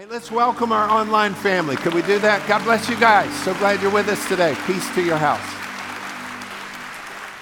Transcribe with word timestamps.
Hey, 0.00 0.06
let's 0.06 0.30
welcome 0.30 0.72
our 0.72 0.88
online 0.88 1.34
family. 1.34 1.76
Could 1.76 1.92
we 1.92 2.00
do 2.00 2.18
that? 2.20 2.48
God 2.48 2.64
bless 2.64 2.88
you 2.88 2.98
guys. 2.98 3.30
So 3.44 3.52
glad 3.52 3.82
you're 3.82 3.90
with 3.90 4.08
us 4.08 4.26
today. 4.28 4.56
Peace 4.66 4.88
to 4.94 5.04
your 5.04 5.18
house. 5.18 5.44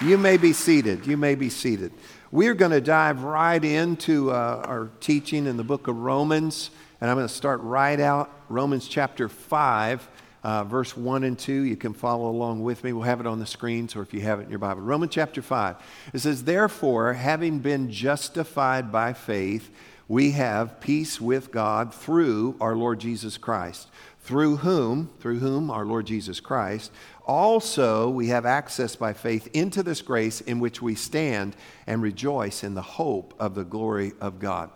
You 0.00 0.18
may 0.18 0.38
be 0.38 0.52
seated. 0.52 1.06
You 1.06 1.16
may 1.16 1.36
be 1.36 1.50
seated. 1.50 1.92
We're 2.32 2.54
going 2.54 2.72
to 2.72 2.80
dive 2.80 3.22
right 3.22 3.64
into 3.64 4.32
uh, 4.32 4.64
our 4.66 4.90
teaching 4.98 5.46
in 5.46 5.56
the 5.56 5.62
book 5.62 5.86
of 5.86 5.98
Romans, 5.98 6.72
and 7.00 7.08
I'm 7.08 7.16
going 7.16 7.28
to 7.28 7.32
start 7.32 7.60
right 7.60 8.00
out 8.00 8.28
Romans 8.48 8.88
chapter 8.88 9.28
5, 9.28 10.08
uh, 10.42 10.64
verse 10.64 10.96
1 10.96 11.22
and 11.22 11.38
2. 11.38 11.52
You 11.52 11.76
can 11.76 11.94
follow 11.94 12.28
along 12.28 12.64
with 12.64 12.82
me. 12.82 12.92
We'll 12.92 13.04
have 13.04 13.20
it 13.20 13.26
on 13.28 13.38
the 13.38 13.46
screens, 13.46 13.94
or 13.94 14.02
if 14.02 14.12
you 14.12 14.22
have 14.22 14.40
it 14.40 14.46
in 14.46 14.50
your 14.50 14.58
Bible. 14.58 14.80
Romans 14.80 15.12
chapter 15.14 15.42
5. 15.42 15.76
It 16.12 16.18
says, 16.18 16.42
Therefore, 16.42 17.12
having 17.12 17.60
been 17.60 17.92
justified 17.92 18.90
by 18.90 19.12
faith, 19.12 19.70
we 20.08 20.30
have 20.30 20.80
peace 20.80 21.20
with 21.20 21.52
God 21.52 21.94
through 21.94 22.56
our 22.60 22.74
Lord 22.74 22.98
Jesus 22.98 23.36
Christ, 23.36 23.88
through 24.20 24.56
whom, 24.56 25.10
through 25.20 25.38
whom 25.38 25.70
our 25.70 25.84
Lord 25.84 26.06
Jesus 26.06 26.40
Christ, 26.40 26.90
also 27.26 28.08
we 28.08 28.28
have 28.28 28.46
access 28.46 28.96
by 28.96 29.12
faith 29.12 29.48
into 29.52 29.82
this 29.82 30.00
grace 30.00 30.40
in 30.40 30.60
which 30.60 30.80
we 30.80 30.94
stand 30.94 31.54
and 31.86 32.02
rejoice 32.02 32.64
in 32.64 32.74
the 32.74 32.82
hope 32.82 33.34
of 33.38 33.54
the 33.54 33.64
glory 33.64 34.12
of 34.18 34.38
God. 34.38 34.70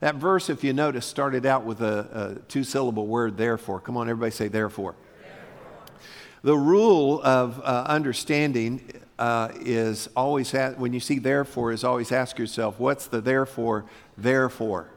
That 0.00 0.16
verse, 0.16 0.50
if 0.50 0.64
you 0.64 0.72
notice, 0.72 1.06
started 1.06 1.46
out 1.46 1.64
with 1.64 1.80
a, 1.80 2.34
a 2.36 2.48
two 2.48 2.64
syllable 2.64 3.06
word, 3.06 3.36
therefore. 3.36 3.78
Come 3.78 3.96
on, 3.96 4.08
everybody 4.08 4.32
say 4.32 4.48
therefore. 4.48 4.96
therefore. 5.22 5.96
The 6.42 6.56
rule 6.56 7.22
of 7.22 7.60
uh, 7.60 7.84
understanding 7.86 9.01
uh, 9.22 9.52
is 9.60 10.08
always, 10.16 10.50
when 10.50 10.92
you 10.92 10.98
see 10.98 11.20
therefore, 11.20 11.70
is 11.70 11.84
always 11.84 12.10
ask 12.10 12.40
yourself, 12.40 12.80
what's 12.80 13.06
the 13.06 13.20
therefore 13.20 13.84
therefore. 14.18 14.88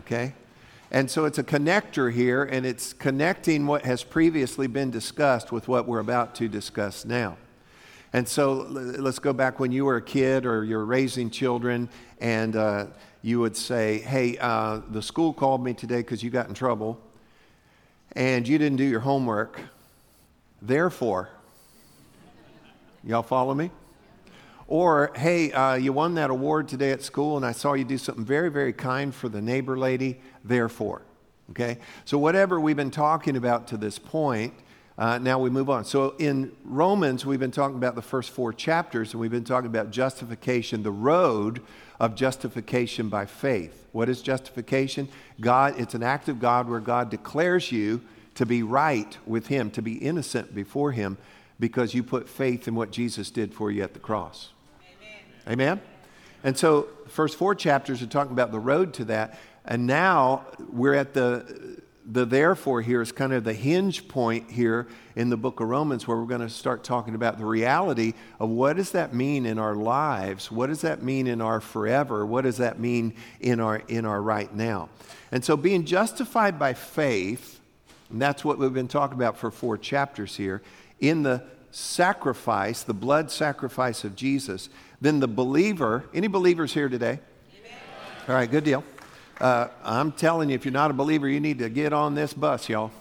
Okay? 0.00 0.34
And 0.90 1.08
so 1.08 1.26
it's 1.26 1.38
a 1.38 1.44
connector 1.44 2.12
here, 2.12 2.42
and 2.42 2.66
it's 2.66 2.92
connecting 2.92 3.68
what 3.68 3.84
has 3.84 4.02
previously 4.02 4.66
been 4.66 4.90
discussed 4.90 5.52
with 5.52 5.68
what 5.68 5.86
we're 5.86 6.00
about 6.00 6.34
to 6.36 6.48
discuss 6.48 7.04
now. 7.04 7.36
And 8.12 8.26
so 8.26 8.52
let's 8.54 9.20
go 9.20 9.32
back 9.32 9.60
when 9.60 9.70
you 9.70 9.84
were 9.84 9.98
a 9.98 10.02
kid 10.02 10.44
or 10.44 10.64
you're 10.64 10.84
raising 10.84 11.30
children, 11.30 11.88
and 12.20 12.56
uh, 12.56 12.86
you 13.22 13.38
would 13.38 13.56
say, 13.56 13.98
Hey, 14.00 14.38
uh, 14.38 14.80
the 14.90 15.02
school 15.02 15.32
called 15.32 15.62
me 15.62 15.72
today 15.72 15.98
because 15.98 16.20
you 16.20 16.30
got 16.30 16.48
in 16.48 16.54
trouble, 16.54 17.00
and 18.16 18.48
you 18.48 18.58
didn't 18.58 18.78
do 18.78 18.84
your 18.84 19.00
homework. 19.00 19.60
Therefore, 20.60 21.28
y'all 23.06 23.22
follow 23.22 23.54
me? 23.54 23.70
Or, 24.68 25.12
hey, 25.14 25.52
uh, 25.52 25.74
you 25.74 25.92
won 25.92 26.14
that 26.16 26.28
award 26.28 26.66
today 26.66 26.90
at 26.90 27.00
school, 27.00 27.36
and 27.36 27.46
I 27.46 27.52
saw 27.52 27.74
you 27.74 27.84
do 27.84 27.98
something 27.98 28.24
very, 28.24 28.50
very 28.50 28.72
kind 28.72 29.14
for 29.14 29.28
the 29.28 29.40
neighbor 29.40 29.78
lady, 29.78 30.20
therefore. 30.44 31.02
Okay? 31.50 31.78
So, 32.04 32.18
whatever 32.18 32.58
we've 32.58 32.76
been 32.76 32.90
talking 32.90 33.36
about 33.36 33.68
to 33.68 33.76
this 33.76 34.00
point, 34.00 34.54
uh, 34.98 35.18
now 35.18 35.38
we 35.38 35.50
move 35.50 35.70
on. 35.70 35.84
So, 35.84 36.16
in 36.18 36.50
Romans, 36.64 37.24
we've 37.24 37.38
been 37.38 37.52
talking 37.52 37.76
about 37.76 37.94
the 37.94 38.02
first 38.02 38.30
four 38.30 38.52
chapters, 38.52 39.12
and 39.12 39.20
we've 39.20 39.30
been 39.30 39.44
talking 39.44 39.70
about 39.70 39.92
justification, 39.92 40.82
the 40.82 40.90
road 40.90 41.62
of 42.00 42.16
justification 42.16 43.08
by 43.08 43.24
faith. 43.24 43.86
What 43.92 44.08
is 44.08 44.20
justification? 44.20 45.08
God, 45.40 45.78
it's 45.78 45.94
an 45.94 46.02
act 46.02 46.28
of 46.28 46.40
God 46.40 46.68
where 46.68 46.80
God 46.80 47.10
declares 47.10 47.70
you 47.70 48.02
to 48.34 48.44
be 48.44 48.64
right 48.64 49.16
with 49.26 49.46
Him, 49.46 49.70
to 49.70 49.82
be 49.82 49.94
innocent 49.94 50.54
before 50.56 50.90
Him, 50.90 51.18
because 51.58 51.94
you 51.94 52.02
put 52.02 52.28
faith 52.28 52.68
in 52.68 52.74
what 52.74 52.90
Jesus 52.90 53.30
did 53.30 53.54
for 53.54 53.70
you 53.70 53.82
at 53.82 53.94
the 53.94 54.00
cross. 54.00 54.50
Amen? 55.48 55.80
And 56.42 56.56
so, 56.56 56.88
the 57.04 57.10
first 57.10 57.36
four 57.36 57.54
chapters 57.54 58.02
are 58.02 58.06
talking 58.06 58.32
about 58.32 58.52
the 58.52 58.60
road 58.60 58.94
to 58.94 59.04
that. 59.06 59.38
And 59.64 59.86
now 59.86 60.46
we're 60.70 60.94
at 60.94 61.12
the, 61.12 61.80
the 62.04 62.24
therefore 62.24 62.82
here 62.82 63.02
is 63.02 63.10
kind 63.10 63.32
of 63.32 63.42
the 63.42 63.52
hinge 63.52 64.06
point 64.06 64.50
here 64.50 64.86
in 65.16 65.28
the 65.28 65.36
book 65.36 65.60
of 65.60 65.68
Romans 65.68 66.06
where 66.06 66.16
we're 66.16 66.26
going 66.26 66.40
to 66.40 66.48
start 66.48 66.84
talking 66.84 67.14
about 67.14 67.38
the 67.38 67.44
reality 67.44 68.14
of 68.38 68.48
what 68.48 68.76
does 68.76 68.92
that 68.92 69.12
mean 69.12 69.44
in 69.44 69.58
our 69.58 69.74
lives? 69.74 70.50
What 70.50 70.68
does 70.68 70.82
that 70.82 71.02
mean 71.02 71.26
in 71.26 71.40
our 71.40 71.60
forever? 71.60 72.24
What 72.24 72.42
does 72.42 72.58
that 72.58 72.78
mean 72.78 73.14
in 73.40 73.58
our, 73.58 73.82
in 73.88 74.04
our 74.04 74.22
right 74.22 74.54
now? 74.54 74.88
And 75.32 75.44
so 75.44 75.56
being 75.56 75.84
justified 75.84 76.58
by 76.58 76.74
faith, 76.74 77.60
and 78.10 78.22
that's 78.22 78.44
what 78.44 78.58
we've 78.58 78.72
been 78.72 78.88
talking 78.88 79.16
about 79.16 79.36
for 79.36 79.50
four 79.50 79.76
chapters 79.76 80.36
here, 80.36 80.62
in 81.00 81.24
the 81.24 81.42
sacrifice, 81.76 82.82
the 82.82 82.94
blood 82.94 83.30
sacrifice 83.30 84.02
of 84.02 84.16
Jesus, 84.16 84.70
then 85.02 85.20
the 85.20 85.28
believer, 85.28 86.04
any 86.14 86.26
believers 86.26 86.72
here 86.72 86.88
today? 86.88 87.20
Amen. 87.58 87.78
All 88.28 88.34
right, 88.34 88.50
good 88.50 88.64
deal. 88.64 88.82
Uh, 89.38 89.68
I'm 89.84 90.12
telling 90.12 90.48
you, 90.48 90.54
if 90.54 90.64
you're 90.64 90.72
not 90.72 90.90
a 90.90 90.94
believer, 90.94 91.28
you 91.28 91.38
need 91.38 91.58
to 91.58 91.68
get 91.68 91.92
on 91.92 92.14
this 92.14 92.32
bus, 92.32 92.70
y'all. 92.70 92.92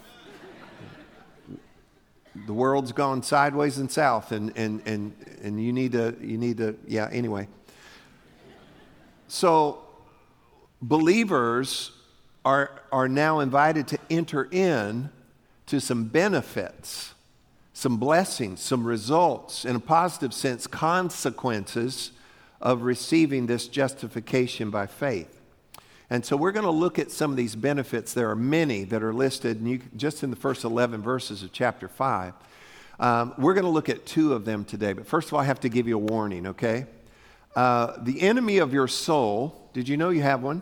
The 2.46 2.52
world's 2.52 2.92
gone 2.92 3.24
sideways 3.24 3.78
and 3.78 3.90
south, 3.90 4.34
and, 4.34 4.52
and, 4.58 4.82
and, 4.86 5.14
and 5.42 5.64
you 5.64 5.72
need 5.72 5.94
to, 5.94 6.14
you 6.20 6.38
need 6.38 6.58
to, 6.58 6.76
yeah, 6.86 7.08
anyway. 7.14 7.48
So, 9.30 9.86
believers 10.82 11.94
are, 12.44 12.82
are 12.92 13.08
now 13.08 13.40
invited 13.40 13.88
to 13.88 14.00
enter 14.10 14.50
in 14.52 15.12
to 15.68 15.80
some 15.80 16.10
benefits 16.10 17.15
some 17.76 17.98
blessings, 17.98 18.62
some 18.62 18.86
results, 18.86 19.66
in 19.66 19.76
a 19.76 19.80
positive 19.82 20.34
sense, 20.34 20.66
consequences 20.66 22.12
of 22.62 22.84
receiving 22.84 23.48
this 23.48 23.68
justification 23.68 24.70
by 24.70 24.88
faith. 24.88 25.42
And 26.10 26.24
so 26.24 26.38
we're 26.38 26.54
going 26.54 26.64
to 26.64 26.72
look 26.72 26.98
at 27.00 27.12
some 27.12 27.32
of 27.32 27.38
these 27.38 27.54
benefits. 27.54 28.14
There 28.14 28.30
are 28.30 28.36
many 28.36 28.86
that 28.86 29.04
are 29.04 29.14
listed 29.14 29.60
and 29.60 29.70
you, 29.70 29.82
just 29.98 30.24
in 30.24 30.30
the 30.30 30.38
first 30.38 30.64
11 30.64 31.02
verses 31.02 31.44
of 31.44 31.52
chapter 31.52 31.90
5. 31.90 32.34
Um, 32.98 33.34
we're 33.38 33.54
going 33.54 33.66
to 33.66 33.70
look 33.70 33.90
at 33.90 34.06
two 34.06 34.32
of 34.32 34.46
them 34.46 34.64
today. 34.64 34.94
But 34.94 35.06
first 35.06 35.28
of 35.28 35.34
all, 35.34 35.42
I 35.42 35.46
have 35.46 35.60
to 35.60 35.70
give 35.70 35.86
you 35.86 35.96
a 35.96 36.00
warning, 36.00 36.48
okay? 36.48 36.86
Uh, 37.58 37.98
the 38.02 38.22
enemy 38.22 38.60
of 38.60 38.74
your 38.74 38.88
soul, 38.88 39.70
did 39.74 39.90
you 39.90 39.98
know 39.98 40.12
you 40.12 40.22
have 40.22 40.42
one? 40.42 40.62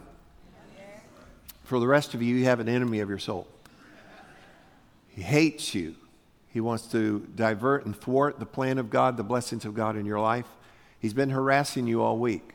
For 1.64 1.80
the 1.80 1.88
rest 1.88 2.16
of 2.16 2.24
you, 2.24 2.36
you 2.36 2.46
have 2.46 2.60
an 2.60 2.68
enemy 2.68 3.02
of 3.02 3.10
your 3.10 3.20
soul. 3.20 3.48
He 5.10 5.22
hates 5.22 5.76
you. 5.76 5.96
He 6.54 6.62
wants 6.62 6.86
to 6.92 7.28
divert 7.36 7.84
and 7.88 8.00
thwart 8.00 8.38
the 8.38 8.46
plan 8.46 8.78
of 8.78 8.92
God, 8.92 9.18
the 9.18 9.24
blessings 9.24 9.66
of 9.66 9.74
God 9.74 9.98
in 9.98 10.06
your 10.06 10.20
life. 10.20 10.46
He's 11.00 11.16
been 11.16 11.32
harassing 11.32 11.88
you 11.88 12.04
all 12.04 12.20
week. 12.20 12.52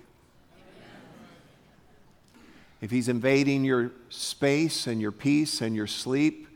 If 2.81 2.93
he's 2.93 3.09
invading 3.09 3.65
your 3.65 3.91
space 4.09 4.87
and 4.87 5.01
your 5.01 5.11
peace 5.11 5.61
and 5.61 5.75
your 5.75 5.89
sleep, 5.89 6.47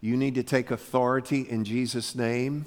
you 0.00 0.16
need 0.16 0.36
to 0.36 0.44
take 0.44 0.70
authority 0.70 1.40
in 1.40 1.64
Jesus' 1.64 2.14
name 2.14 2.66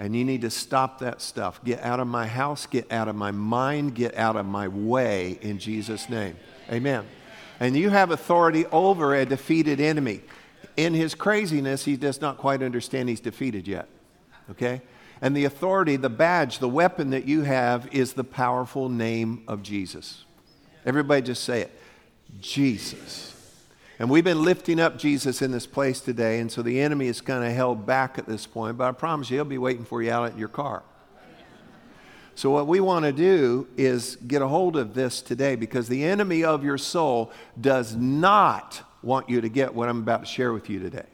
and 0.00 0.16
you 0.16 0.24
need 0.24 0.40
to 0.40 0.50
stop 0.50 0.98
that 0.98 1.22
stuff. 1.22 1.62
Get 1.62 1.80
out 1.82 2.00
of 2.00 2.08
my 2.08 2.26
house, 2.26 2.66
get 2.66 2.90
out 2.90 3.06
of 3.06 3.14
my 3.14 3.30
mind, 3.30 3.94
get 3.94 4.16
out 4.16 4.34
of 4.34 4.44
my 4.44 4.66
way 4.66 5.38
in 5.40 5.60
Jesus' 5.60 6.08
name. 6.08 6.36
Amen. 6.68 7.06
And 7.60 7.76
you 7.76 7.90
have 7.90 8.10
authority 8.10 8.66
over 8.66 9.14
a 9.14 9.24
defeated 9.24 9.80
enemy 9.80 10.22
in 10.76 10.94
his 10.94 11.14
craziness, 11.14 11.84
he 11.84 11.96
does 11.96 12.20
not 12.20 12.38
quite 12.38 12.62
understand 12.62 13.08
he's 13.08 13.20
defeated 13.20 13.68
yet. 13.68 13.88
Okay? 14.50 14.82
And 15.20 15.36
the 15.36 15.44
authority, 15.44 15.96
the 15.96 16.10
badge, 16.10 16.58
the 16.58 16.68
weapon 16.68 17.10
that 17.10 17.26
you 17.26 17.42
have 17.42 17.88
is 17.94 18.14
the 18.14 18.24
powerful 18.24 18.88
name 18.88 19.44
of 19.46 19.62
Jesus. 19.62 20.24
Everybody 20.84 21.22
just 21.22 21.44
say 21.44 21.62
it 21.62 21.70
Jesus. 22.40 23.28
And 23.98 24.10
we've 24.10 24.24
been 24.24 24.42
lifting 24.42 24.80
up 24.80 24.98
Jesus 24.98 25.42
in 25.42 25.52
this 25.52 25.66
place 25.66 26.00
today, 26.00 26.40
and 26.40 26.50
so 26.50 26.60
the 26.62 26.80
enemy 26.80 27.06
is 27.06 27.20
kind 27.20 27.44
of 27.44 27.52
held 27.52 27.86
back 27.86 28.18
at 28.18 28.26
this 28.26 28.46
point, 28.46 28.76
but 28.76 28.88
I 28.88 28.92
promise 28.92 29.30
you, 29.30 29.36
he'll 29.36 29.44
be 29.44 29.58
waiting 29.58 29.84
for 29.84 30.02
you 30.02 30.10
out 30.10 30.32
at 30.32 30.38
your 30.38 30.48
car. 30.48 30.82
So, 32.34 32.50
what 32.50 32.66
we 32.66 32.80
want 32.80 33.04
to 33.04 33.12
do 33.12 33.68
is 33.76 34.16
get 34.16 34.40
a 34.40 34.48
hold 34.48 34.76
of 34.76 34.94
this 34.94 35.20
today 35.20 35.54
because 35.54 35.88
the 35.88 36.02
enemy 36.02 36.42
of 36.42 36.64
your 36.64 36.78
soul 36.78 37.30
does 37.60 37.94
not 37.94 38.82
want 39.02 39.28
you 39.28 39.40
to 39.40 39.48
get 39.48 39.74
what 39.74 39.88
I'm 39.88 39.98
about 39.98 40.20
to 40.20 40.26
share 40.26 40.52
with 40.52 40.70
you 40.70 40.78
today. 40.80 41.06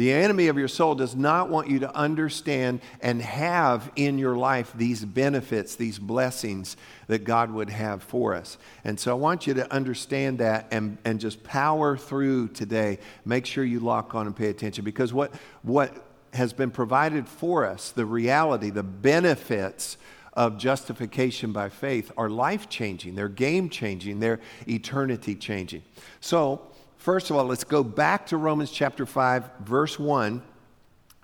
The 0.00 0.12
enemy 0.12 0.46
of 0.46 0.56
your 0.56 0.66
soul 0.66 0.94
does 0.94 1.14
not 1.14 1.50
want 1.50 1.68
you 1.68 1.80
to 1.80 1.94
understand 1.94 2.80
and 3.02 3.20
have 3.20 3.90
in 3.96 4.16
your 4.16 4.34
life 4.34 4.72
these 4.74 5.04
benefits, 5.04 5.76
these 5.76 5.98
blessings 5.98 6.78
that 7.08 7.24
God 7.24 7.50
would 7.50 7.68
have 7.68 8.02
for 8.02 8.34
us. 8.34 8.56
And 8.82 8.98
so 8.98 9.10
I 9.10 9.14
want 9.14 9.46
you 9.46 9.52
to 9.54 9.70
understand 9.70 10.38
that 10.38 10.68
and, 10.70 10.96
and 11.04 11.20
just 11.20 11.44
power 11.44 11.98
through 11.98 12.48
today. 12.48 12.98
Make 13.26 13.44
sure 13.44 13.62
you 13.62 13.80
lock 13.80 14.14
on 14.14 14.26
and 14.26 14.34
pay 14.34 14.48
attention 14.48 14.84
because 14.84 15.12
what, 15.12 15.34
what 15.62 15.94
has 16.32 16.54
been 16.54 16.70
provided 16.70 17.28
for 17.28 17.66
us, 17.66 17.90
the 17.90 18.06
reality, 18.06 18.70
the 18.70 18.82
benefits 18.82 19.98
of 20.32 20.56
justification 20.56 21.52
by 21.52 21.68
faith, 21.68 22.10
are 22.16 22.30
life 22.30 22.70
changing, 22.70 23.16
they're 23.16 23.28
game 23.28 23.68
changing, 23.68 24.20
they're 24.20 24.40
eternity 24.66 25.34
changing. 25.34 25.82
So, 26.20 26.69
First 27.00 27.30
of 27.30 27.36
all, 27.36 27.46
let's 27.46 27.64
go 27.64 27.82
back 27.82 28.26
to 28.26 28.36
Romans 28.36 28.70
chapter 28.70 29.06
5, 29.06 29.60
verse 29.60 29.98
1. 29.98 30.42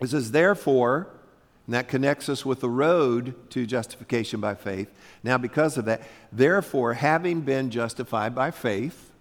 It 0.01 0.09
says, 0.09 0.31
Therefore, 0.31 1.07
and 1.67 1.75
that 1.75 1.87
connects 1.87 2.31
us 2.31 2.47
with 2.47 2.61
the 2.61 2.71
road 2.71 3.35
to 3.51 3.67
justification 3.67 4.41
by 4.41 4.55
faith. 4.55 4.89
Now, 5.23 5.37
because 5.37 5.77
of 5.77 5.85
that, 5.85 6.01
therefore, 6.33 6.95
having 6.95 7.43
been 7.43 7.71
justified 7.71 8.35
by 8.35 8.53
faith, 8.53 9.13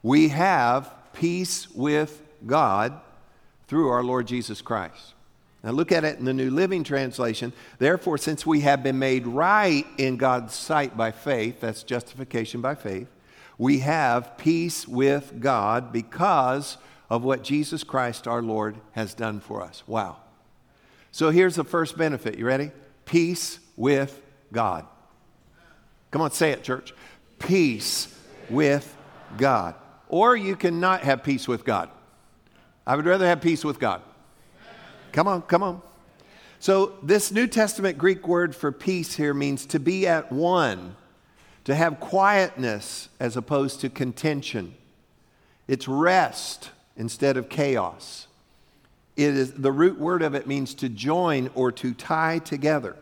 we 0.00 0.28
have 0.28 0.94
peace 1.12 1.68
with 1.72 2.22
God 2.46 3.00
through 3.66 3.88
our 3.88 4.04
Lord 4.04 4.28
Jesus 4.28 4.62
Christ. 4.62 5.14
Now 5.64 5.72
look 5.72 5.90
at 5.90 6.04
it 6.04 6.20
in 6.20 6.24
the 6.24 6.32
New 6.32 6.52
Living 6.52 6.84
Translation. 6.84 7.52
Therefore, 7.80 8.16
since 8.16 8.46
we 8.46 8.60
have 8.60 8.84
been 8.84 9.00
made 9.00 9.26
right 9.26 9.84
in 9.98 10.18
God's 10.18 10.54
sight 10.54 10.96
by 10.96 11.10
faith, 11.10 11.60
that's 11.60 11.82
justification 11.82 12.60
by 12.60 12.76
faith, 12.76 13.08
we 13.60 13.80
have 13.80 14.38
peace 14.38 14.88
with 14.88 15.38
God 15.38 15.92
because 15.92 16.78
of 17.10 17.22
what 17.22 17.42
Jesus 17.42 17.84
Christ 17.84 18.26
our 18.26 18.40
Lord 18.40 18.78
has 18.92 19.12
done 19.12 19.38
for 19.38 19.60
us. 19.60 19.82
Wow. 19.86 20.16
So 21.12 21.28
here's 21.28 21.56
the 21.56 21.64
first 21.64 21.98
benefit. 21.98 22.38
You 22.38 22.46
ready? 22.46 22.70
Peace 23.04 23.58
with 23.76 24.22
God. 24.50 24.86
Come 26.10 26.22
on, 26.22 26.30
say 26.30 26.52
it, 26.52 26.62
church. 26.62 26.94
Peace 27.38 28.18
with 28.48 28.96
God. 29.36 29.74
Or 30.08 30.34
you 30.34 30.56
cannot 30.56 31.02
have 31.02 31.22
peace 31.22 31.46
with 31.46 31.62
God. 31.62 31.90
I 32.86 32.96
would 32.96 33.04
rather 33.04 33.26
have 33.26 33.42
peace 33.42 33.62
with 33.62 33.78
God. 33.78 34.00
Come 35.12 35.28
on, 35.28 35.42
come 35.42 35.62
on. 35.62 35.82
So, 36.60 36.94
this 37.02 37.30
New 37.30 37.46
Testament 37.46 37.98
Greek 37.98 38.26
word 38.26 38.56
for 38.56 38.72
peace 38.72 39.16
here 39.16 39.34
means 39.34 39.66
to 39.66 39.78
be 39.78 40.06
at 40.06 40.32
one, 40.32 40.96
to 41.64 41.74
have 41.74 42.00
quietness 42.00 43.08
as 43.18 43.36
opposed 43.36 43.80
to 43.80 43.90
contention. 43.90 44.74
It's 45.68 45.86
rest 45.86 46.70
instead 46.96 47.36
of 47.36 47.48
chaos. 47.48 48.26
It 49.16 49.36
is, 49.36 49.52
the 49.52 49.72
root 49.72 49.98
word 49.98 50.22
of 50.22 50.34
it 50.34 50.46
means 50.46 50.74
to 50.74 50.88
join 50.88 51.50
or 51.54 51.70
to 51.72 51.94
tie 51.94 52.38
together. 52.38 52.96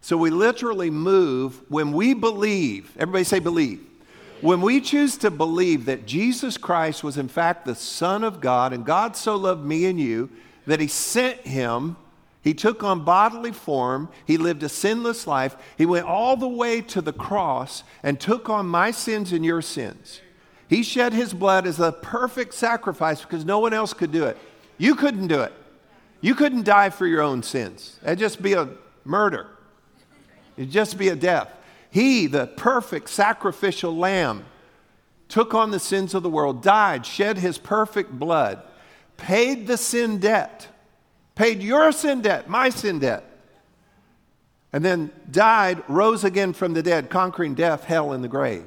So 0.00 0.16
we 0.16 0.30
literally 0.30 0.90
move 0.90 1.60
when 1.68 1.92
we 1.92 2.14
believe. 2.14 2.92
Everybody 2.98 3.24
say 3.24 3.38
believe. 3.38 3.80
When 4.40 4.62
we 4.62 4.80
choose 4.80 5.18
to 5.18 5.30
believe 5.30 5.84
that 5.84 6.06
Jesus 6.06 6.56
Christ 6.56 7.04
was 7.04 7.18
in 7.18 7.28
fact 7.28 7.66
the 7.66 7.74
Son 7.74 8.24
of 8.24 8.40
God 8.40 8.72
and 8.72 8.86
God 8.86 9.14
so 9.16 9.36
loved 9.36 9.64
me 9.64 9.84
and 9.84 10.00
you 10.00 10.30
that 10.66 10.80
he 10.80 10.86
sent 10.86 11.40
him, 11.40 11.96
he 12.42 12.54
took 12.54 12.82
on 12.82 13.04
bodily 13.04 13.52
form, 13.52 14.08
he 14.26 14.38
lived 14.38 14.62
a 14.62 14.68
sinless 14.68 15.26
life, 15.26 15.56
he 15.76 15.84
went 15.84 16.06
all 16.06 16.36
the 16.36 16.48
way 16.48 16.80
to 16.82 17.02
the 17.02 17.12
cross 17.12 17.82
and 18.02 18.18
took 18.18 18.48
on 18.48 18.66
my 18.66 18.90
sins 18.90 19.32
and 19.32 19.44
your 19.44 19.60
sins. 19.60 20.20
He 20.68 20.82
shed 20.82 21.12
his 21.12 21.34
blood 21.34 21.66
as 21.66 21.80
a 21.80 21.92
perfect 21.92 22.54
sacrifice 22.54 23.22
because 23.22 23.44
no 23.44 23.58
one 23.58 23.74
else 23.74 23.92
could 23.92 24.12
do 24.12 24.24
it. 24.24 24.38
You 24.78 24.94
couldn't 24.94 25.26
do 25.26 25.40
it. 25.42 25.52
You 26.20 26.34
couldn't 26.34 26.64
die 26.64 26.90
for 26.90 27.06
your 27.06 27.22
own 27.22 27.42
sins. 27.42 27.98
That'd 28.02 28.18
just 28.18 28.40
be 28.40 28.52
a 28.54 28.68
murder. 29.04 29.48
It'd 30.56 30.70
just 30.70 30.96
be 30.96 31.08
a 31.08 31.16
death. 31.16 31.52
He, 31.90 32.26
the 32.26 32.46
perfect 32.46 33.10
sacrificial 33.10 33.96
lamb, 33.96 34.44
took 35.28 35.54
on 35.54 35.70
the 35.70 35.80
sins 35.80 36.14
of 36.14 36.22
the 36.22 36.30
world, 36.30 36.62
died, 36.62 37.04
shed 37.04 37.38
his 37.38 37.58
perfect 37.58 38.12
blood, 38.12 38.62
paid 39.16 39.66
the 39.66 39.76
sin 39.76 40.18
debt, 40.18 40.68
paid 41.34 41.62
your 41.62 41.92
sin 41.92 42.22
debt, 42.22 42.48
my 42.48 42.70
sin 42.70 42.98
debt, 42.98 43.24
and 44.72 44.84
then 44.84 45.10
died, 45.30 45.82
rose 45.88 46.24
again 46.24 46.52
from 46.52 46.74
the 46.74 46.82
dead, 46.82 47.10
conquering 47.10 47.54
death, 47.54 47.84
hell, 47.84 48.12
and 48.12 48.22
the 48.22 48.28
grave. 48.28 48.64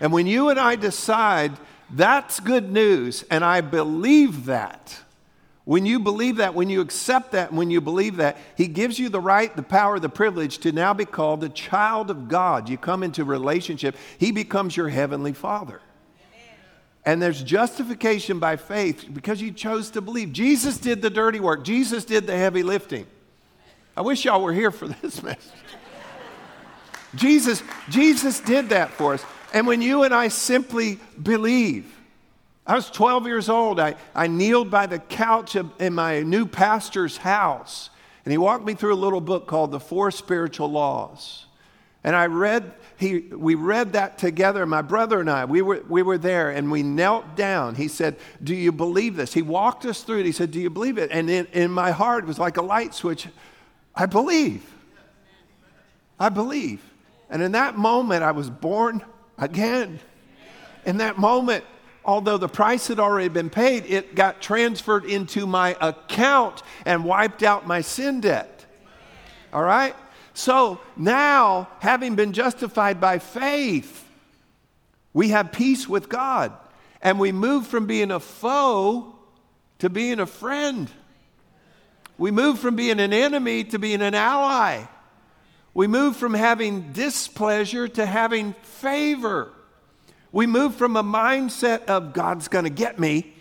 And 0.00 0.12
when 0.12 0.26
you 0.26 0.48
and 0.48 0.58
I 0.58 0.76
decide 0.76 1.52
that's 1.90 2.40
good 2.40 2.72
news, 2.72 3.24
and 3.30 3.44
I 3.44 3.60
believe 3.60 4.46
that, 4.46 5.00
when 5.64 5.86
you 5.86 5.98
believe 5.98 6.36
that, 6.36 6.54
when 6.54 6.68
you 6.68 6.80
accept 6.80 7.32
that, 7.32 7.52
when 7.52 7.70
you 7.70 7.80
believe 7.80 8.16
that, 8.16 8.36
He 8.56 8.66
gives 8.66 8.98
you 8.98 9.08
the 9.08 9.20
right, 9.20 9.54
the 9.54 9.62
power, 9.62 9.98
the 9.98 10.08
privilege 10.08 10.58
to 10.58 10.72
now 10.72 10.92
be 10.92 11.04
called 11.04 11.42
a 11.44 11.48
child 11.48 12.10
of 12.10 12.28
God. 12.28 12.68
You 12.68 12.76
come 12.76 13.02
into 13.02 13.24
relationship, 13.24 13.96
He 14.18 14.30
becomes 14.30 14.76
your 14.76 14.88
heavenly 14.88 15.32
Father. 15.32 15.80
And 17.06 17.20
there's 17.20 17.42
justification 17.42 18.38
by 18.38 18.56
faith 18.56 19.06
because 19.12 19.40
you 19.40 19.52
chose 19.52 19.90
to 19.90 20.00
believe. 20.00 20.32
Jesus 20.32 20.78
did 20.78 21.02
the 21.02 21.10
dirty 21.10 21.40
work, 21.40 21.64
Jesus 21.64 22.04
did 22.04 22.26
the 22.26 22.36
heavy 22.36 22.62
lifting. 22.62 23.06
I 23.96 24.00
wish 24.00 24.24
y'all 24.24 24.42
were 24.42 24.52
here 24.52 24.70
for 24.70 24.88
this 25.02 25.22
message. 25.22 25.52
Jesus, 27.14 27.62
Jesus 27.90 28.40
did 28.40 28.70
that 28.70 28.90
for 28.90 29.14
us. 29.14 29.24
And 29.52 29.66
when 29.66 29.80
you 29.80 30.02
and 30.02 30.12
I 30.12 30.28
simply 30.28 30.98
believe, 31.22 31.86
I 32.66 32.74
was 32.74 32.90
12 32.90 33.26
years 33.26 33.48
old. 33.48 33.78
I, 33.78 33.94
I 34.14 34.26
kneeled 34.26 34.70
by 34.70 34.86
the 34.86 34.98
couch 34.98 35.54
of, 35.54 35.70
in 35.80 35.94
my 35.94 36.22
new 36.22 36.46
pastor's 36.46 37.18
house, 37.18 37.90
and 38.24 38.32
he 38.32 38.38
walked 38.38 38.64
me 38.64 38.74
through 38.74 38.94
a 38.94 38.96
little 38.96 39.20
book 39.20 39.46
called 39.46 39.70
The 39.70 39.80
Four 39.80 40.10
Spiritual 40.10 40.70
Laws. 40.70 41.46
And 42.04 42.14
I 42.14 42.26
read, 42.26 42.70
he, 42.98 43.20
we 43.20 43.54
read 43.54 43.94
that 43.94 44.18
together, 44.18 44.66
my 44.66 44.82
brother 44.82 45.20
and 45.20 45.30
I. 45.30 45.46
We 45.46 45.62
were, 45.62 45.82
we 45.88 46.02
were 46.02 46.18
there 46.18 46.50
and 46.50 46.70
we 46.70 46.82
knelt 46.82 47.34
down. 47.34 47.74
He 47.74 47.88
said, 47.88 48.16
Do 48.42 48.54
you 48.54 48.70
believe 48.70 49.16
this? 49.16 49.32
He 49.32 49.40
walked 49.40 49.86
us 49.86 50.02
through 50.02 50.20
it. 50.20 50.26
He 50.26 50.32
said, 50.32 50.50
Do 50.50 50.60
you 50.60 50.68
believe 50.68 50.98
it? 50.98 51.10
And 51.10 51.30
in, 51.30 51.46
in 51.46 51.70
my 51.70 51.90
heart, 51.90 52.24
it 52.24 52.26
was 52.26 52.38
like 52.38 52.58
a 52.58 52.62
light 52.62 52.94
switch. 52.94 53.26
I 53.94 54.04
believe. 54.04 54.70
I 56.20 56.28
believe. 56.28 56.82
And 57.30 57.42
in 57.42 57.52
that 57.52 57.76
moment, 57.78 58.22
I 58.22 58.32
was 58.32 58.50
born 58.50 59.02
again. 59.38 59.98
In 60.84 60.98
that 60.98 61.16
moment, 61.16 61.64
although 62.04 62.36
the 62.36 62.48
price 62.48 62.86
had 62.88 63.00
already 63.00 63.28
been 63.28 63.48
paid, 63.48 63.86
it 63.86 64.14
got 64.14 64.42
transferred 64.42 65.06
into 65.06 65.46
my 65.46 65.74
account 65.80 66.62
and 66.84 67.02
wiped 67.02 67.42
out 67.42 67.66
my 67.66 67.80
sin 67.80 68.20
debt. 68.20 68.66
All 69.54 69.62
right? 69.62 69.96
So 70.34 70.80
now, 70.96 71.68
having 71.78 72.16
been 72.16 72.32
justified 72.32 73.00
by 73.00 73.20
faith, 73.20 74.04
we 75.12 75.28
have 75.28 75.52
peace 75.52 75.88
with 75.88 76.08
God. 76.08 76.52
And 77.00 77.20
we 77.20 77.32
move 77.32 77.66
from 77.66 77.86
being 77.86 78.10
a 78.10 78.18
foe 78.18 79.14
to 79.78 79.88
being 79.88 80.18
a 80.18 80.26
friend. 80.26 80.90
We 82.18 82.30
move 82.30 82.58
from 82.58 82.76
being 82.76 82.98
an 82.98 83.12
enemy 83.12 83.64
to 83.64 83.78
being 83.78 84.02
an 84.02 84.14
ally. 84.14 84.84
We 85.72 85.86
move 85.86 86.16
from 86.16 86.34
having 86.34 86.92
displeasure 86.92 87.88
to 87.88 88.06
having 88.06 88.54
favor. 88.62 89.52
We 90.32 90.46
move 90.46 90.74
from 90.74 90.96
a 90.96 91.02
mindset 91.02 91.84
of 91.84 92.12
God's 92.12 92.48
going 92.48 92.64
to 92.64 92.70
get 92.70 92.98
me 92.98 93.34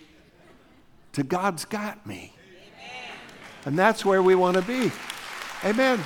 to 1.14 1.24
God's 1.24 1.66
got 1.66 2.06
me. 2.06 2.34
Amen. 2.36 3.18
And 3.66 3.80
that's 3.80 4.04
where 4.04 4.22
we 4.22 4.36
want 4.36 4.58
to 4.58 4.64
be. 4.64 4.92
Amen. 5.64 6.00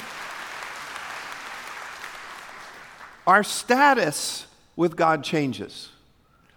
Our 3.28 3.44
status 3.44 4.48
with 4.78 4.96
God 4.96 5.22
changes. 5.22 5.90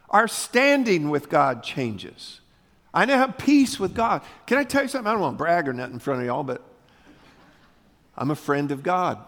Our 0.09 0.29
standing 0.29 1.11
with 1.11 1.29
God 1.29 1.65
changes. 1.65 2.41
I 2.95 3.05
now 3.05 3.19
have 3.19 3.39
peace 3.39 3.81
with 3.81 3.93
God. 3.93 4.23
Can 4.47 4.57
I 4.57 4.65
tell 4.65 4.83
you 4.83 4.89
something? 4.89 5.09
I 5.09 5.13
don't 5.13 5.21
want 5.21 5.35
to 5.35 5.39
brag 5.39 5.69
or 5.69 5.73
nothing 5.73 5.95
in 5.95 5.99
front 5.99 6.21
of 6.21 6.27
y'all, 6.27 6.45
but 6.45 6.63
I'm 8.17 8.31
a 8.31 8.37
friend 8.37 8.71
of 8.71 8.85
God. 8.85 9.19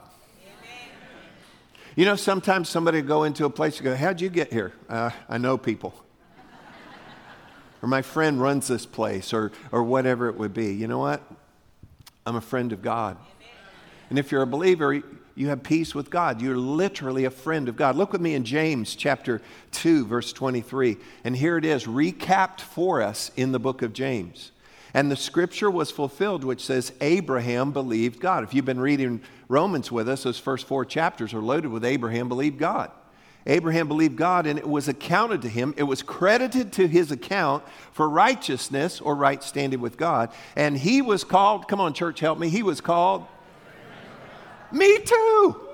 You 1.94 2.04
know, 2.04 2.16
sometimes 2.16 2.68
somebody 2.68 3.02
go 3.02 3.24
into 3.24 3.44
a 3.44 3.50
place 3.50 3.76
and 3.76 3.84
go, 3.84 3.94
How'd 3.94 4.20
you 4.20 4.28
get 4.28 4.52
here? 4.52 4.72
Uh, 4.88 5.10
I 5.28 5.38
know 5.38 5.58
people. 5.58 5.94
or 7.82 7.88
my 7.88 8.02
friend 8.02 8.40
runs 8.40 8.68
this 8.68 8.86
place, 8.86 9.32
or, 9.32 9.52
or 9.72 9.82
whatever 9.82 10.28
it 10.28 10.36
would 10.36 10.54
be. 10.54 10.72
You 10.72 10.86
know 10.86 10.98
what? 10.98 11.22
I'm 12.24 12.36
a 12.36 12.40
friend 12.40 12.72
of 12.72 12.82
God. 12.82 13.18
And 14.08 14.18
if 14.18 14.32
you're 14.32 14.42
a 14.42 14.46
believer, 14.46 15.02
you 15.34 15.48
have 15.48 15.62
peace 15.62 15.94
with 15.94 16.10
God. 16.10 16.42
You're 16.42 16.56
literally 16.56 17.24
a 17.24 17.30
friend 17.30 17.68
of 17.68 17.76
God. 17.76 17.96
Look 17.96 18.12
with 18.12 18.20
me 18.20 18.34
in 18.34 18.44
James 18.44 18.94
chapter 18.94 19.40
2, 19.72 20.06
verse 20.06 20.32
23. 20.32 20.96
And 21.24 21.36
here 21.36 21.56
it 21.56 21.64
is, 21.64 21.84
recapped 21.84 22.60
for 22.60 23.00
us 23.00 23.30
in 23.36 23.52
the 23.52 23.58
book 23.58 23.82
of 23.82 23.92
James. 23.92 24.50
And 24.94 25.10
the 25.10 25.16
scripture 25.16 25.70
was 25.70 25.90
fulfilled, 25.90 26.44
which 26.44 26.64
says, 26.64 26.92
Abraham 27.00 27.72
believed 27.72 28.20
God. 28.20 28.44
If 28.44 28.52
you've 28.52 28.66
been 28.66 28.80
reading 28.80 29.22
Romans 29.48 29.90
with 29.90 30.08
us, 30.08 30.24
those 30.24 30.38
first 30.38 30.66
four 30.66 30.84
chapters 30.84 31.32
are 31.32 31.40
loaded 31.40 31.70
with 31.70 31.84
Abraham 31.84 32.28
believed 32.28 32.58
God. 32.58 32.90
Abraham 33.46 33.88
believed 33.88 34.16
God, 34.16 34.46
and 34.46 34.58
it 34.58 34.68
was 34.68 34.86
accounted 34.86 35.42
to 35.42 35.48
him. 35.48 35.74
It 35.76 35.82
was 35.82 36.02
credited 36.02 36.72
to 36.74 36.86
his 36.86 37.10
account 37.10 37.64
for 37.92 38.08
righteousness 38.08 39.00
or 39.00 39.16
right 39.16 39.42
standing 39.42 39.80
with 39.80 39.96
God. 39.96 40.30
And 40.54 40.76
he 40.76 41.02
was 41.02 41.24
called, 41.24 41.66
come 41.66 41.80
on, 41.80 41.94
church, 41.94 42.20
help 42.20 42.38
me. 42.38 42.50
He 42.50 42.62
was 42.62 42.80
called, 42.80 43.26
me 44.72 44.98
too. 44.98 45.68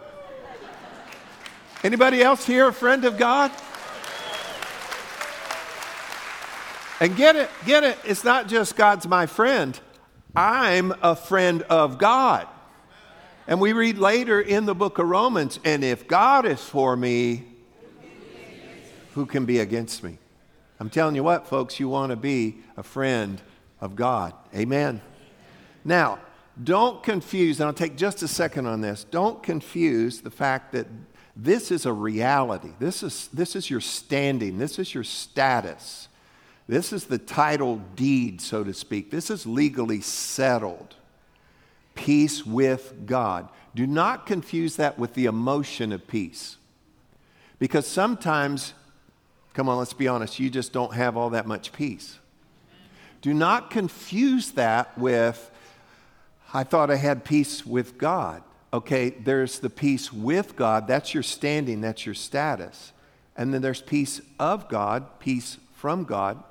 Anybody 1.84 2.22
else 2.22 2.44
here 2.44 2.68
a 2.68 2.72
friend 2.72 3.04
of 3.04 3.16
God? 3.18 3.52
And 7.00 7.16
get 7.16 7.36
it, 7.36 7.48
get 7.64 7.84
it. 7.84 7.96
It's 8.04 8.24
not 8.24 8.48
just 8.48 8.76
God's 8.76 9.06
my 9.06 9.26
friend. 9.26 9.78
I'm 10.34 10.92
a 11.02 11.14
friend 11.14 11.62
of 11.62 11.98
God. 11.98 12.48
And 13.46 13.60
we 13.60 13.72
read 13.72 13.98
later 13.98 14.40
in 14.40 14.66
the 14.66 14.74
book 14.74 14.98
of 14.98 15.08
Romans, 15.08 15.60
and 15.64 15.84
if 15.84 16.06
God 16.08 16.44
is 16.44 16.60
for 16.60 16.96
me, 16.96 17.44
who 19.14 19.24
can 19.24 19.46
be 19.46 19.60
against 19.60 20.02
me? 20.02 20.18
I'm 20.80 20.90
telling 20.90 21.14
you 21.14 21.24
what, 21.24 21.46
folks, 21.46 21.80
you 21.80 21.88
want 21.88 22.10
to 22.10 22.16
be 22.16 22.58
a 22.76 22.82
friend 22.82 23.40
of 23.80 23.96
God. 23.96 24.32
Amen. 24.54 25.00
Now, 25.84 26.18
don't 26.62 27.02
confuse, 27.02 27.60
and 27.60 27.66
I'll 27.66 27.72
take 27.72 27.96
just 27.96 28.22
a 28.22 28.28
second 28.28 28.66
on 28.66 28.80
this, 28.80 29.04
don't 29.04 29.42
confuse 29.42 30.20
the 30.20 30.30
fact 30.30 30.72
that 30.72 30.86
this 31.36 31.70
is 31.70 31.86
a 31.86 31.92
reality. 31.92 32.72
This 32.78 33.02
is, 33.02 33.28
this 33.32 33.54
is 33.54 33.70
your 33.70 33.80
standing, 33.80 34.58
this 34.58 34.78
is 34.78 34.92
your 34.92 35.04
status 35.04 36.08
This 36.68 36.92
is 36.92 37.06
the 37.06 37.18
title 37.18 37.80
deed, 37.96 38.42
so 38.42 38.62
to 38.62 38.74
speak. 38.74 39.10
This 39.10 39.30
is 39.30 39.46
legally 39.46 40.02
settled. 40.02 40.96
Peace 41.94 42.44
with 42.44 43.06
God. 43.06 43.48
Do 43.74 43.86
not 43.86 44.26
confuse 44.26 44.76
that 44.76 44.98
with 44.98 45.14
the 45.14 45.24
emotion 45.24 45.92
of 45.92 46.06
peace. 46.06 46.58
Because 47.58 47.86
sometimes, 47.86 48.74
come 49.54 49.68
on, 49.68 49.78
let's 49.78 49.94
be 49.94 50.08
honest, 50.08 50.38
you 50.38 50.50
just 50.50 50.72
don't 50.72 50.92
have 50.92 51.16
all 51.16 51.30
that 51.30 51.46
much 51.46 51.72
peace. 51.72 52.18
Do 53.22 53.32
not 53.32 53.70
confuse 53.70 54.52
that 54.52 54.96
with, 54.98 55.50
I 56.52 56.64
thought 56.64 56.90
I 56.90 56.96
had 56.96 57.24
peace 57.24 57.66
with 57.66 57.98
God. 57.98 58.42
Okay, 58.72 59.10
there's 59.10 59.60
the 59.60 59.70
peace 59.70 60.12
with 60.12 60.56
God, 60.56 60.86
that's 60.86 61.14
your 61.14 61.22
standing, 61.22 61.80
that's 61.80 62.04
your 62.04 62.14
status. 62.14 62.92
And 63.36 63.54
then 63.54 63.62
there's 63.62 63.80
peace 63.80 64.20
of 64.38 64.68
God, 64.68 65.20
peace 65.20 65.58
from 65.74 66.04
God. 66.04 66.42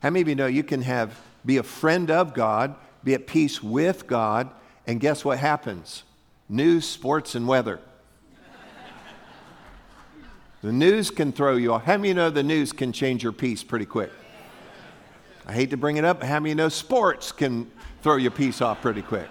How 0.00 0.10
many 0.10 0.22
of 0.22 0.28
you 0.28 0.34
know 0.34 0.46
you 0.46 0.62
can 0.62 0.82
have 0.82 1.20
be 1.44 1.58
a 1.58 1.62
friend 1.62 2.10
of 2.10 2.34
God, 2.34 2.74
be 3.04 3.14
at 3.14 3.26
peace 3.26 3.62
with 3.62 4.06
God, 4.06 4.50
and 4.86 5.00
guess 5.00 5.24
what 5.24 5.38
happens? 5.38 6.04
News, 6.48 6.88
sports, 6.88 7.34
and 7.34 7.46
weather. 7.46 7.80
the 10.62 10.72
news 10.72 11.10
can 11.10 11.32
throw 11.32 11.56
you 11.56 11.74
off. 11.74 11.84
How 11.84 11.96
many 11.96 12.10
of 12.10 12.16
you 12.16 12.22
know 12.22 12.30
the 12.30 12.42
news 12.42 12.72
can 12.72 12.92
change 12.92 13.22
your 13.22 13.32
peace 13.32 13.62
pretty 13.62 13.86
quick? 13.86 14.12
I 15.46 15.52
hate 15.52 15.70
to 15.70 15.76
bring 15.76 15.96
it 15.96 16.04
up, 16.04 16.20
but 16.20 16.28
how 16.28 16.40
many 16.40 16.54
know 16.54 16.68
sports 16.68 17.32
can 17.32 17.70
throw 18.02 18.16
your 18.16 18.30
peace 18.32 18.60
off 18.60 18.80
pretty 18.80 19.02
quick? 19.02 19.28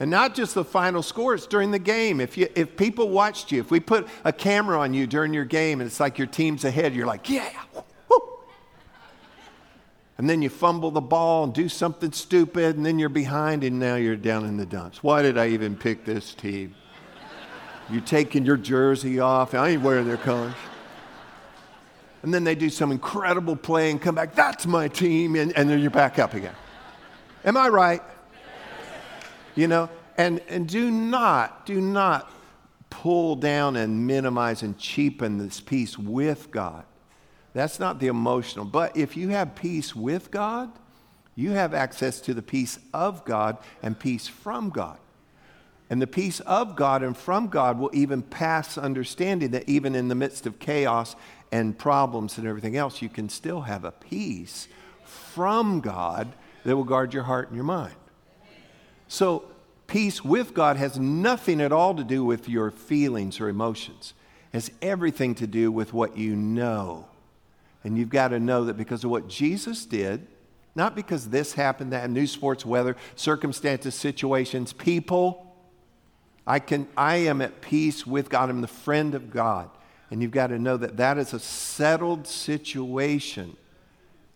And 0.00 0.10
not 0.10 0.34
just 0.34 0.54
the 0.54 0.64
final 0.64 1.02
score, 1.02 1.34
it's 1.34 1.46
during 1.46 1.70
the 1.70 1.78
game. 1.78 2.20
If, 2.20 2.36
you, 2.36 2.48
if 2.56 2.76
people 2.76 3.08
watched 3.08 3.52
you, 3.52 3.60
if 3.60 3.70
we 3.70 3.78
put 3.78 4.08
a 4.24 4.32
camera 4.32 4.80
on 4.80 4.92
you 4.92 5.06
during 5.06 5.32
your 5.32 5.44
game 5.44 5.80
and 5.80 5.86
it's 5.86 6.00
like 6.00 6.18
your 6.18 6.26
team's 6.26 6.64
ahead, 6.64 6.94
you're 6.94 7.06
like, 7.06 7.30
yeah. 7.30 7.50
And 10.16 10.30
then 10.30 10.42
you 10.42 10.48
fumble 10.48 10.92
the 10.92 11.00
ball 11.00 11.44
and 11.44 11.52
do 11.52 11.68
something 11.68 12.12
stupid, 12.12 12.76
and 12.76 12.86
then 12.86 13.00
you're 13.00 13.08
behind, 13.08 13.64
and 13.64 13.80
now 13.80 13.96
you're 13.96 14.14
down 14.14 14.44
in 14.44 14.56
the 14.56 14.64
dumps. 14.64 15.02
Why 15.02 15.22
did 15.22 15.36
I 15.36 15.48
even 15.48 15.74
pick 15.74 16.04
this 16.04 16.34
team? 16.34 16.76
You're 17.90 18.00
taking 18.00 18.46
your 18.46 18.56
jersey 18.56 19.18
off. 19.18 19.54
I 19.54 19.70
ain't 19.70 19.82
wearing 19.82 20.06
their 20.06 20.16
colors 20.16 20.54
and 22.24 22.32
then 22.32 22.42
they 22.42 22.54
do 22.54 22.70
some 22.70 22.90
incredible 22.90 23.54
play 23.54 23.90
and 23.90 24.00
come 24.00 24.14
back, 24.14 24.34
that's 24.34 24.64
my 24.64 24.88
team, 24.88 25.36
and, 25.36 25.54
and 25.58 25.68
then 25.68 25.78
you're 25.78 25.90
back 25.90 26.18
up 26.18 26.32
again. 26.32 26.54
Am 27.44 27.54
I 27.54 27.68
right? 27.68 28.00
You 29.54 29.68
know, 29.68 29.90
and, 30.16 30.40
and 30.48 30.68
do 30.68 30.90
not, 30.90 31.66
do 31.66 31.80
not 31.80 32.30
pull 32.90 33.36
down 33.36 33.76
and 33.76 34.06
minimize 34.06 34.62
and 34.62 34.78
cheapen 34.78 35.38
this 35.38 35.60
peace 35.60 35.98
with 35.98 36.50
God. 36.50 36.84
That's 37.52 37.78
not 37.78 38.00
the 38.00 38.08
emotional. 38.08 38.64
But 38.64 38.96
if 38.96 39.16
you 39.16 39.28
have 39.30 39.54
peace 39.54 39.94
with 39.94 40.30
God, 40.30 40.70
you 41.36 41.52
have 41.52 41.74
access 41.74 42.20
to 42.22 42.34
the 42.34 42.42
peace 42.42 42.78
of 42.92 43.24
God 43.24 43.58
and 43.82 43.98
peace 43.98 44.28
from 44.28 44.70
God. 44.70 44.98
And 45.90 46.00
the 46.00 46.06
peace 46.06 46.40
of 46.40 46.76
God 46.76 47.02
and 47.02 47.16
from 47.16 47.48
God 47.48 47.78
will 47.78 47.90
even 47.92 48.22
pass 48.22 48.78
understanding 48.78 49.50
that 49.50 49.68
even 49.68 49.94
in 49.94 50.08
the 50.08 50.14
midst 50.14 50.46
of 50.46 50.58
chaos 50.58 51.14
and 51.52 51.78
problems 51.78 52.38
and 52.38 52.46
everything 52.46 52.76
else, 52.76 53.02
you 53.02 53.08
can 53.08 53.28
still 53.28 53.62
have 53.62 53.84
a 53.84 53.92
peace 53.92 54.66
from 55.04 55.80
God 55.80 56.32
that 56.64 56.76
will 56.76 56.84
guard 56.84 57.12
your 57.12 57.24
heart 57.24 57.48
and 57.48 57.56
your 57.56 57.64
mind. 57.64 57.94
So, 59.14 59.44
peace 59.86 60.24
with 60.24 60.54
God 60.54 60.76
has 60.76 60.98
nothing 60.98 61.60
at 61.60 61.70
all 61.70 61.94
to 61.94 62.02
do 62.02 62.24
with 62.24 62.48
your 62.48 62.72
feelings 62.72 63.38
or 63.38 63.48
emotions. 63.48 64.12
It 64.52 64.56
has 64.56 64.72
everything 64.82 65.36
to 65.36 65.46
do 65.46 65.70
with 65.70 65.92
what 65.92 66.18
you 66.18 66.34
know. 66.34 67.06
And 67.84 67.96
you've 67.96 68.08
got 68.08 68.28
to 68.28 68.40
know 68.40 68.64
that 68.64 68.76
because 68.76 69.04
of 69.04 69.10
what 69.10 69.28
Jesus 69.28 69.86
did, 69.86 70.26
not 70.74 70.96
because 70.96 71.28
this 71.28 71.52
happened, 71.52 71.92
that 71.92 72.10
news, 72.10 72.32
sports, 72.32 72.66
weather, 72.66 72.96
circumstances, 73.14 73.94
situations, 73.94 74.72
people, 74.72 75.54
I, 76.44 76.58
can, 76.58 76.88
I 76.96 77.18
am 77.18 77.40
at 77.40 77.60
peace 77.60 78.04
with 78.04 78.28
God. 78.28 78.50
I'm 78.50 78.62
the 78.62 78.66
friend 78.66 79.14
of 79.14 79.30
God. 79.30 79.70
And 80.10 80.22
you've 80.22 80.32
got 80.32 80.48
to 80.48 80.58
know 80.58 80.76
that 80.76 80.96
that 80.96 81.18
is 81.18 81.32
a 81.32 81.38
settled 81.38 82.26
situation. 82.26 83.56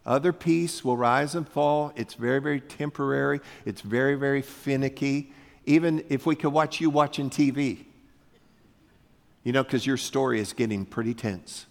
Other 0.09 0.33
peace 0.33 0.85
will 0.85 0.97
rise 0.97 1.37
and 1.37 1.49
fall. 1.49 1.93
It's 1.95 2.15
very, 2.15 2.41
very 2.41 2.61
temporary. 2.61 3.41
It's 3.65 3.83
very, 3.83 4.17
very 4.17 4.43
finicky. 4.43 5.33
Even 5.67 6.05
if 6.09 6.27
we 6.27 6.35
could 6.35 6.53
watch 6.53 6.81
you 6.81 6.91
watching 6.91 7.31
TV, 7.31 7.85
you 9.45 9.53
know, 9.53 9.63
because 9.63 9.87
your 9.87 9.97
story 9.97 10.41
is 10.41 10.53
getting 10.53 10.85
pretty 10.85 11.15
tense. 11.15 11.67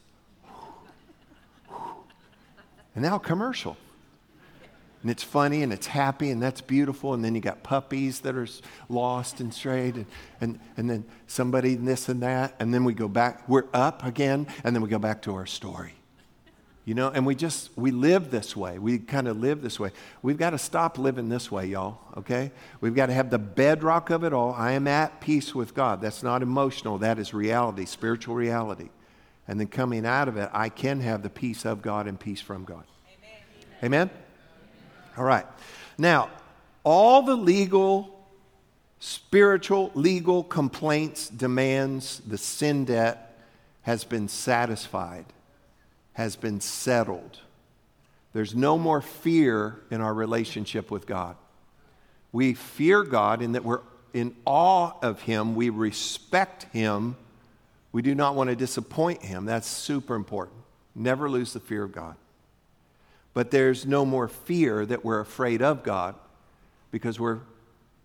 And 2.96 3.04
now 3.04 3.18
commercial 3.18 3.76
and 5.02 5.12
it's 5.12 5.24
funny 5.24 5.64
and 5.64 5.72
it's 5.72 5.88
happy 5.88 6.32
and 6.32 6.42
that's 6.42 6.62
beautiful. 6.62 7.14
And 7.14 7.24
then 7.24 7.36
you 7.36 7.42
got 7.42 7.64
puppies 7.64 8.22
that 8.22 8.36
are 8.36 8.48
lost 8.90 9.40
and 9.40 9.54
strayed, 9.54 9.96
and, 9.96 10.06
and, 10.42 10.60
and 10.76 10.90
then 10.90 11.06
somebody 11.28 11.76
this 11.76 12.10
and 12.10 12.22
that. 12.24 12.56
And 12.60 12.74
then 12.74 12.84
we 12.84 12.94
go 12.94 13.08
back, 13.08 13.48
we're 13.48 13.66
up 13.74 14.04
again, 14.04 14.48
and 14.64 14.76
then 14.76 14.82
we 14.82 14.90
go 14.90 15.00
back 15.00 15.22
to 15.24 15.36
our 15.36 15.46
story. 15.46 15.97
You 16.88 16.94
know, 16.94 17.10
and 17.10 17.26
we 17.26 17.36
just, 17.36 17.70
we 17.76 17.92
live 17.92 18.32
this 18.32 18.56
way. 18.56 18.80
We 18.80 18.98
kind 18.98 19.28
of 19.28 19.42
live 19.42 19.62
this 19.62 19.78
way. 19.78 19.92
We've 20.22 20.38
got 20.38 20.52
to 20.52 20.58
stop 20.58 20.98
living 20.98 21.28
this 21.28 21.52
way, 21.52 21.66
y'all, 21.66 21.98
okay? 22.16 22.50
We've 22.80 22.96
got 22.96 23.08
to 23.08 23.14
have 23.14 23.30
the 23.30 23.38
bedrock 23.38 24.10
of 24.10 24.24
it 24.24 24.32
all. 24.32 24.54
I 24.54 24.72
am 24.72 24.88
at 24.88 25.20
peace 25.20 25.54
with 25.54 25.74
God. 25.74 26.00
That's 26.00 26.24
not 26.24 26.42
emotional, 26.42 26.98
that 27.00 27.20
is 27.20 27.34
reality, 27.34 27.84
spiritual 27.84 28.36
reality. 28.36 28.88
And 29.50 29.60
then 29.60 29.68
coming 29.68 30.06
out 30.06 30.30
of 30.30 30.38
it, 30.38 30.50
I 30.54 30.70
can 30.70 31.02
have 31.02 31.24
the 31.24 31.30
peace 31.30 31.66
of 31.66 31.82
God 31.82 32.08
and 32.08 32.18
peace 32.18 32.40
from 32.40 32.64
God. 32.64 32.86
Amen? 33.84 34.08
Amen? 34.08 34.10
All 35.18 35.26
right. 35.26 35.46
Now, 35.98 36.30
all 36.86 37.22
the 37.22 37.36
legal, 37.36 38.26
spiritual, 39.00 39.92
legal 39.94 40.42
complaints, 40.42 41.28
demands, 41.28 42.22
the 42.26 42.38
sin 42.38 42.86
debt 42.86 43.38
has 43.82 44.06
been 44.06 44.30
satisfied, 44.30 45.26
has 46.18 46.36
been 46.36 46.60
settled. 46.60 47.42
There's 48.34 48.56
no 48.56 48.76
more 48.76 49.02
fear 49.02 49.80
in 49.92 50.02
our 50.02 50.16
relationship 50.16 50.90
with 50.90 51.06
God. 51.06 51.36
We 52.32 52.56
fear 52.56 53.04
God 53.04 53.44
in 53.44 53.52
that 53.52 53.64
we're 53.64 53.82
in 54.16 54.36
awe 54.44 54.94
of 55.04 55.22
Him, 55.22 55.54
we 55.54 55.70
respect 55.70 56.64
Him. 56.74 57.16
We 57.92 58.02
do 58.02 58.16
not 58.16 58.34
want 58.34 58.50
to 58.50 58.56
disappoint 58.56 59.22
Him. 59.22 59.46
That's 59.46 59.68
super 59.68 60.16
important. 60.16 60.58
Never 60.96 61.30
lose 61.30 61.54
the 61.54 61.60
fear 61.60 61.84
of 61.84 61.92
God. 61.92 62.16
But 63.36 63.52
there's 63.52 63.86
no 63.86 64.04
more 64.04 64.28
fear 64.28 64.88
that 64.88 65.06
we're 65.06 65.20
afraid 65.20 65.62
of 65.62 65.84
God 65.84 66.16
because 66.90 67.20
we're 67.20 67.42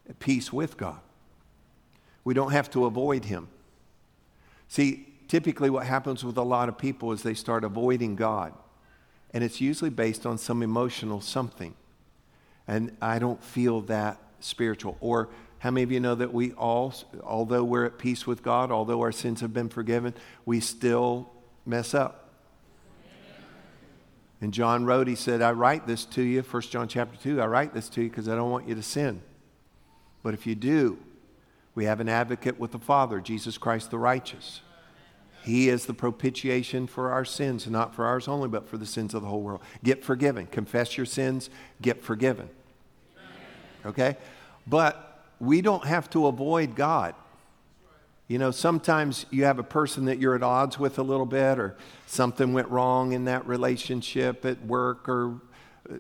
at 0.07 0.19
peace 0.19 0.52
with 0.52 0.76
God. 0.76 1.00
We 2.25 2.35
don't 2.35 2.52
have 2.52 2.71
to 2.73 2.85
avoid 2.85 3.25
Him. 3.25 3.49
See, 4.69 5.12
typically 5.33 5.71
what 5.71 5.87
happens 5.87 6.23
with 6.23 6.37
a 6.37 6.43
lot 6.43 6.69
of 6.69 6.77
people 6.77 7.11
is 7.11 7.23
they 7.23 7.33
start 7.33 7.65
avoiding 7.65 8.15
God. 8.15 8.53
And 9.33 9.43
it's 9.43 9.62
usually 9.62 9.89
based 9.89 10.27
on 10.27 10.37
some 10.37 10.62
emotional 10.62 11.23
something. 11.23 11.75
And 12.69 12.95
I 13.01 13.19
don't 13.19 13.43
feel 13.43 13.81
that 13.83 14.21
spiritual. 14.41 14.99
Or 15.01 15.31
how 15.61 15.71
many 15.71 15.85
of 15.85 15.91
you 15.91 16.01
know 16.01 16.15
that 16.17 16.35
we 16.35 16.53
all, 16.53 16.93
although 17.25 17.65
we're 17.65 17.87
at 17.87 17.97
peace 17.97 18.27
with 18.27 18.43
God, 18.43 18.71
although 18.71 19.01
our 19.01 19.11
sins 19.11 19.41
have 19.41 19.55
been 19.55 19.71
forgiven, 19.71 20.12
we 20.45 20.61
still 20.61 21.31
mess 21.65 21.95
up? 21.95 22.29
And 24.43 24.53
John 24.53 24.85
wrote, 24.85 25.09
he 25.09 25.15
said, 25.15 25.41
I 25.41 25.53
write 25.53 25.87
this 25.87 26.05
to 26.05 26.21
you, 26.21 26.43
1 26.43 26.62
John 26.65 26.89
chapter 26.89 27.17
2, 27.17 27.41
I 27.41 27.47
write 27.47 27.73
this 27.73 27.89
to 27.89 28.03
you 28.03 28.11
because 28.11 28.29
I 28.29 28.35
don't 28.35 28.51
want 28.51 28.69
you 28.69 28.75
to 28.75 28.83
sin. 28.83 29.23
But 30.23 30.35
if 30.35 30.47
you 30.47 30.55
do, 30.55 30.99
we 31.75 31.87
have 31.87 32.01
an 32.01 32.11
advocate 32.11 32.61
with 32.61 32.73
the 32.73 32.79
Father, 32.79 33.19
Jesus 33.19 33.57
Christ 33.57 33.91
the 33.91 33.99
righteous. 33.99 34.61
He 35.45 35.69
is 35.69 35.87
the 35.87 35.95
propitiation 35.95 36.87
for 36.87 37.11
our 37.11 37.25
sins, 37.25 37.67
not 37.67 37.95
for 37.95 38.07
ours 38.07 38.29
only, 38.29 38.49
but 38.49 38.69
for 38.69 38.79
the 38.79 38.87
sins 38.87 39.13
of 39.13 39.23
the 39.23 39.29
whole 39.29 39.43
world. 39.43 39.61
Get 39.83 40.05
forgiven. 40.05 40.47
Confess 40.47 40.97
your 40.97 41.07
sins, 41.07 41.51
get 41.81 42.03
forgiven. 42.03 42.49
Okay? 43.85 44.17
But 44.67 45.25
we 45.41 45.61
don't 45.61 45.85
have 45.85 46.09
to 46.11 46.29
avoid 46.29 46.77
God. 46.77 47.17
You 48.29 48.39
know, 48.39 48.53
sometimes 48.53 49.27
you 49.31 49.45
have 49.45 49.59
a 49.59 49.65
person 49.65 50.05
that 50.05 50.19
you're 50.19 50.37
at 50.37 50.45
odds 50.45 50.79
with 50.79 50.99
a 50.99 51.03
little 51.03 51.27
bit, 51.27 51.59
or 51.59 51.77
something 52.07 52.53
went 52.53 52.69
wrong 52.69 53.13
in 53.13 53.25
that 53.25 53.47
relationship 53.47 54.45
at 54.45 54.65
work, 54.65 55.09
or, 55.09 55.41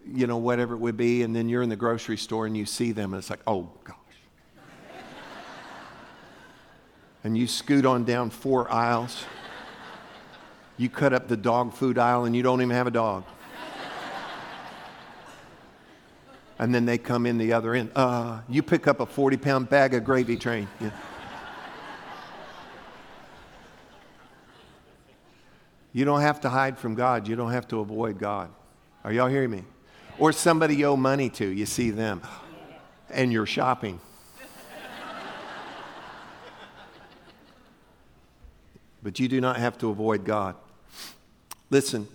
you 0.06 0.28
know, 0.28 0.36
whatever 0.36 0.74
it 0.74 0.78
would 0.78 0.96
be, 0.96 1.24
and 1.24 1.34
then 1.34 1.48
you're 1.48 1.62
in 1.62 1.68
the 1.68 1.76
grocery 1.76 2.16
store 2.16 2.46
and 2.46 2.56
you 2.56 2.64
see 2.64 2.92
them, 2.92 3.12
and 3.12 3.20
it's 3.20 3.28
like, 3.28 3.42
oh, 3.46 3.68
gosh. 3.82 3.96
And 7.24 7.36
you 7.36 7.46
scoot 7.46 7.86
on 7.86 8.04
down 8.04 8.30
four 8.30 8.70
aisles. 8.70 9.24
You 10.76 10.88
cut 10.88 11.12
up 11.12 11.28
the 11.28 11.36
dog 11.36 11.72
food 11.74 11.98
aisle, 11.98 12.24
and 12.24 12.34
you 12.34 12.42
don't 12.42 12.60
even 12.60 12.74
have 12.74 12.86
a 12.86 12.90
dog. 12.90 13.24
and 16.58 16.74
then 16.74 16.84
they 16.84 16.98
come 16.98 17.26
in 17.26 17.38
the 17.38 17.52
other 17.52 17.74
end. 17.74 17.90
Uh, 17.94 18.40
you 18.48 18.62
pick 18.62 18.86
up 18.86 19.00
a 19.00 19.06
40 19.06 19.36
pound 19.36 19.68
bag 19.68 19.94
of 19.94 20.04
gravy 20.04 20.36
train. 20.36 20.68
Yeah. 20.80 20.90
You 25.92 26.04
don't 26.06 26.22
have 26.22 26.40
to 26.40 26.48
hide 26.48 26.78
from 26.78 26.94
God. 26.94 27.28
You 27.28 27.36
don't 27.36 27.52
have 27.52 27.68
to 27.68 27.80
avoid 27.80 28.18
God. 28.18 28.48
Are 29.04 29.12
y'all 29.12 29.28
hearing 29.28 29.50
me? 29.50 29.64
Or 30.18 30.32
somebody 30.32 30.76
you 30.76 30.86
owe 30.86 30.96
money 30.96 31.28
to, 31.30 31.46
you 31.46 31.66
see 31.66 31.90
them, 31.90 32.22
and 33.10 33.32
you're 33.32 33.46
shopping. 33.46 34.00
But 39.02 39.18
you 39.18 39.28
do 39.28 39.40
not 39.40 39.56
have 39.56 39.76
to 39.78 39.90
avoid 39.90 40.24
God. 40.24 40.54
Listen, 41.70 42.06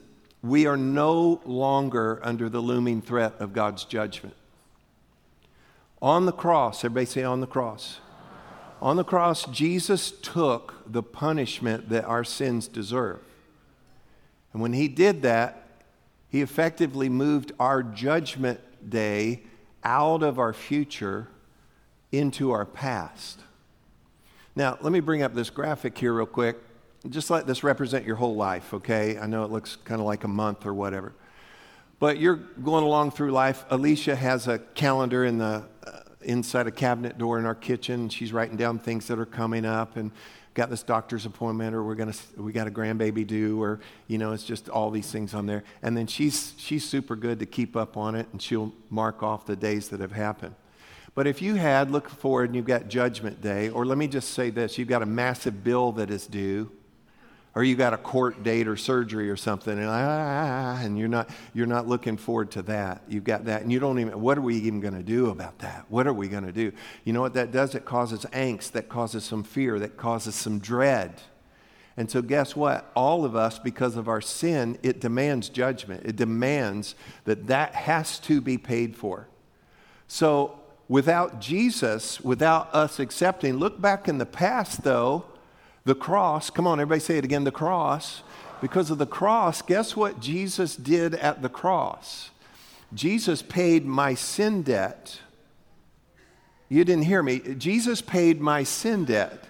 we 0.41 0.65
are 0.65 0.77
no 0.77 1.41
longer 1.45 2.19
under 2.23 2.49
the 2.49 2.59
looming 2.59 3.01
threat 3.01 3.33
of 3.39 3.53
God's 3.53 3.83
judgment. 3.83 4.35
On 6.01 6.25
the 6.25 6.31
cross, 6.31 6.83
everybody 6.83 7.05
say 7.05 7.23
on 7.23 7.41
the 7.41 7.47
cross. 7.47 7.99
On 8.81 8.95
the 8.95 9.03
cross, 9.03 9.45
Jesus 9.45 10.11
took 10.11 10.75
the 10.85 11.01
punishment 11.01 11.89
that 11.89 12.05
our 12.05 12.23
sins 12.23 12.67
deserve. 12.67 13.19
And 14.53 14.61
when 14.61 14.73
he 14.73 14.87
did 14.87 15.23
that, 15.23 15.63
he 16.29 16.41
effectively 16.41 17.09
moved 17.09 17.51
our 17.59 17.81
judgment 17.81 18.59
day 18.89 19.43
out 19.83 20.21
of 20.21 20.37
our 20.37 20.53
future 20.53 21.27
into 22.11 22.51
our 22.51 22.65
past. 22.65 23.39
Now, 24.55 24.77
let 24.81 24.91
me 24.91 24.99
bring 24.99 25.23
up 25.23 25.33
this 25.33 25.49
graphic 25.49 25.97
here, 25.97 26.13
real 26.13 26.25
quick. 26.25 26.57
Just 27.09 27.29
let 27.29 27.47
this 27.47 27.63
represent 27.63 28.05
your 28.05 28.15
whole 28.15 28.35
life, 28.35 28.73
okay? 28.73 29.17
I 29.17 29.27
know 29.27 29.43
it 29.43 29.51
looks 29.51 29.75
kind 29.75 30.01
of 30.01 30.07
like 30.07 30.23
a 30.23 30.27
month 30.27 30.65
or 30.65 30.73
whatever. 30.73 31.13
But 31.99 32.19
you're 32.19 32.35
going 32.35 32.83
along 32.83 33.11
through 33.11 33.31
life. 33.31 33.65
Alicia 33.69 34.15
has 34.15 34.47
a 34.47 34.59
calendar 34.59 35.25
in 35.25 35.37
the 35.37 35.63
uh, 35.85 35.91
inside 36.21 36.67
a 36.67 36.71
cabinet 36.71 37.17
door 37.17 37.39
in 37.39 37.45
our 37.45 37.55
kitchen. 37.55 38.09
She's 38.09 38.31
writing 38.31 38.57
down 38.57 38.79
things 38.79 39.07
that 39.07 39.17
are 39.17 39.25
coming 39.25 39.65
up 39.65 39.95
and 39.95 40.11
got 40.57 40.71
this 40.71 40.81
doctor's 40.81 41.27
appointment 41.27 41.75
or 41.75 41.83
we're 41.83 41.93
going 41.93 42.11
to 42.11 42.41
we 42.41 42.51
got 42.51 42.65
a 42.65 42.71
grandbaby 42.71 43.25
due 43.25 43.61
or 43.61 43.79
you 44.07 44.17
know 44.17 44.31
it's 44.31 44.43
just 44.43 44.69
all 44.69 44.89
these 44.89 45.11
things 45.11 45.35
on 45.35 45.45
there 45.45 45.63
and 45.83 45.95
then 45.95 46.07
she's 46.07 46.55
she's 46.57 46.83
super 46.83 47.15
good 47.15 47.37
to 47.37 47.45
keep 47.45 47.75
up 47.75 47.95
on 47.95 48.15
it 48.15 48.27
and 48.31 48.41
she'll 48.41 48.73
mark 48.89 49.21
off 49.21 49.45
the 49.45 49.55
days 49.55 49.89
that 49.89 49.99
have 49.99 50.13
happened 50.13 50.55
but 51.13 51.27
if 51.27 51.43
you 51.43 51.53
had 51.53 51.91
look 51.91 52.09
forward 52.09 52.49
and 52.49 52.55
you've 52.55 52.65
got 52.65 52.87
judgment 52.87 53.39
day 53.39 53.69
or 53.69 53.85
let 53.85 53.99
me 53.99 54.07
just 54.07 54.33
say 54.33 54.49
this 54.49 54.79
you've 54.79 54.87
got 54.87 55.03
a 55.03 55.05
massive 55.05 55.63
bill 55.63 55.91
that 55.91 56.09
is 56.09 56.25
due 56.25 56.71
or 57.57 57.63
you 57.63 57.75
got 57.75 57.91
a 57.91 57.97
court 57.97 58.43
date 58.43 58.67
or 58.67 58.77
surgery 58.77 59.31
or 59.31 59.35
something 59.35 59.79
and, 59.79 59.89
ah, 59.89 60.79
and 60.79 60.95
you're, 60.95 61.07
not, 61.07 61.27
you're 61.55 61.65
not 61.65 61.87
looking 61.87 62.15
forward 62.15 62.51
to 62.51 62.61
that. 62.61 63.01
You've 63.09 63.23
got 63.23 63.45
that 63.45 63.63
and 63.63 63.71
you 63.71 63.79
don't 63.79 63.97
even 63.97 64.21
what 64.21 64.37
are 64.37 64.41
we 64.41 64.57
even 64.57 64.79
going 64.79 64.93
to 64.93 65.01
do 65.01 65.31
about 65.31 65.57
that? 65.59 65.85
What 65.89 66.05
are 66.05 66.13
we 66.13 66.27
going 66.27 66.45
to 66.45 66.51
do? 66.51 66.71
You 67.03 67.13
know 67.13 67.21
what 67.21 67.33
that 67.33 67.51
does? 67.51 67.73
It 67.73 67.83
causes 67.83 68.25
angst 68.25 68.73
that 68.73 68.89
causes 68.89 69.23
some 69.23 69.43
fear 69.43 69.79
that 69.79 69.97
causes 69.97 70.35
some 70.35 70.59
dread. 70.59 71.19
And 71.97 72.11
so 72.11 72.21
guess 72.21 72.55
what? 72.55 72.91
All 72.95 73.25
of 73.25 73.35
us 73.35 73.57
because 73.57 73.95
of 73.95 74.07
our 74.07 74.21
sin 74.21 74.77
it 74.83 75.01
demands 75.01 75.49
judgment. 75.49 76.03
It 76.05 76.15
demands 76.15 76.93
that 77.23 77.47
that 77.47 77.73
has 77.73 78.19
to 78.19 78.39
be 78.39 78.59
paid 78.59 78.95
for. 78.95 79.29
So 80.07 80.59
without 80.87 81.41
jesus 81.41 82.21
without 82.21 82.73
us 82.73 82.99
accepting 82.99 83.57
look 83.57 83.81
back 83.81 84.07
in 84.07 84.19
the 84.19 84.25
past 84.25 84.83
though 84.83 85.25
the 85.87 85.95
cross, 85.95 86.49
come 86.49 86.67
on, 86.67 86.81
everybody 86.81 86.99
say 86.99 87.17
it 87.17 87.23
again 87.23 87.45
the 87.45 87.51
cross. 87.51 88.21
Because 88.59 88.91
of 88.91 88.97
the 88.97 89.05
cross, 89.05 89.61
guess 89.61 89.95
what 89.95 90.19
Jesus 90.19 90.75
did 90.75 91.15
at 91.15 91.41
the 91.41 91.47
cross? 91.47 92.31
Jesus 92.93 93.41
paid 93.41 93.85
my 93.85 94.13
sin 94.13 94.63
debt. 94.63 95.21
You 96.67 96.83
didn't 96.83 97.05
hear 97.05 97.23
me. 97.23 97.39
Jesus 97.39 98.01
paid 98.01 98.41
my 98.41 98.63
sin 98.63 99.05
debt. 99.05 99.45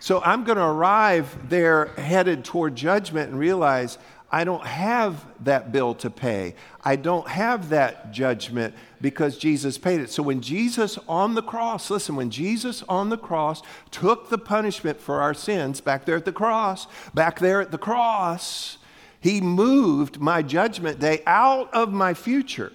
So 0.00 0.20
I'm 0.24 0.42
going 0.42 0.58
to 0.58 0.64
arrive 0.64 1.48
there 1.48 1.86
headed 1.96 2.44
toward 2.44 2.74
judgment 2.74 3.30
and 3.30 3.38
realize 3.38 3.98
I 4.32 4.42
don't 4.42 4.66
have 4.66 5.24
that 5.44 5.70
bill 5.70 5.94
to 5.96 6.10
pay. 6.10 6.56
I 6.82 6.96
don't 6.96 7.28
have 7.28 7.68
that 7.68 8.10
judgment 8.10 8.74
because 9.02 9.36
Jesus 9.36 9.76
paid 9.76 10.00
it. 10.00 10.10
So 10.10 10.22
when 10.22 10.40
Jesus 10.40 10.98
on 11.08 11.34
the 11.34 11.42
cross, 11.42 11.90
listen, 11.90 12.16
when 12.16 12.30
Jesus 12.30 12.82
on 12.88 13.10
the 13.10 13.18
cross 13.18 13.60
took 13.90 14.30
the 14.30 14.38
punishment 14.38 15.00
for 15.00 15.20
our 15.20 15.34
sins 15.34 15.80
back 15.80 16.06
there 16.06 16.16
at 16.16 16.24
the 16.24 16.32
cross, 16.32 16.86
back 17.12 17.40
there 17.40 17.60
at 17.60 17.72
the 17.72 17.78
cross, 17.78 18.78
he 19.20 19.40
moved 19.40 20.20
my 20.20 20.40
judgment 20.40 21.00
day 21.00 21.22
out 21.26 21.72
of 21.74 21.92
my 21.92 22.14
future 22.14 22.72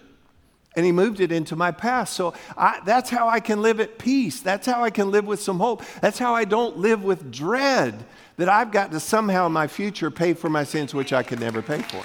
and 0.75 0.85
he 0.85 0.91
moved 0.91 1.19
it 1.21 1.31
into 1.31 1.55
my 1.55 1.71
past. 1.71 2.13
So 2.13 2.35
I, 2.55 2.81
that's 2.85 3.09
how 3.09 3.27
I 3.27 3.39
can 3.39 3.63
live 3.63 3.79
at 3.79 3.97
peace. 3.97 4.41
That's 4.41 4.67
how 4.67 4.83
I 4.83 4.91
can 4.91 5.09
live 5.09 5.25
with 5.25 5.41
some 5.41 5.59
hope. 5.59 5.81
That's 6.01 6.19
how 6.19 6.35
I 6.35 6.45
don't 6.45 6.77
live 6.77 7.03
with 7.03 7.31
dread 7.31 8.05
that 8.35 8.47
I've 8.47 8.71
got 8.71 8.91
to 8.91 8.99
somehow 8.99 9.47
in 9.47 9.53
my 9.53 9.65
future 9.65 10.11
pay 10.11 10.33
for 10.33 10.49
my 10.49 10.63
sins, 10.63 10.93
which 10.93 11.13
I 11.13 11.23
could 11.23 11.39
never 11.39 11.63
pay 11.63 11.81
for. 11.81 12.03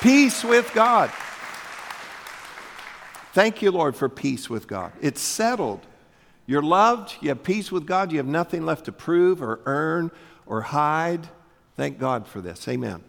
peace 0.00 0.42
with 0.42 0.72
God. 0.72 1.10
Thank 3.34 3.62
you, 3.62 3.72
Lord, 3.72 3.96
for 3.96 4.08
peace 4.08 4.48
with 4.48 4.68
God. 4.68 4.92
It's 5.00 5.20
settled. 5.20 5.80
You're 6.46 6.62
loved. 6.62 7.16
You 7.20 7.30
have 7.30 7.42
peace 7.42 7.72
with 7.72 7.84
God. 7.84 8.12
You 8.12 8.18
have 8.18 8.26
nothing 8.28 8.64
left 8.64 8.84
to 8.84 8.92
prove 8.92 9.42
or 9.42 9.58
earn 9.66 10.12
or 10.46 10.60
hide. 10.60 11.26
Thank 11.74 11.98
God 11.98 12.28
for 12.28 12.40
this. 12.40 12.68
Amen. 12.68 13.02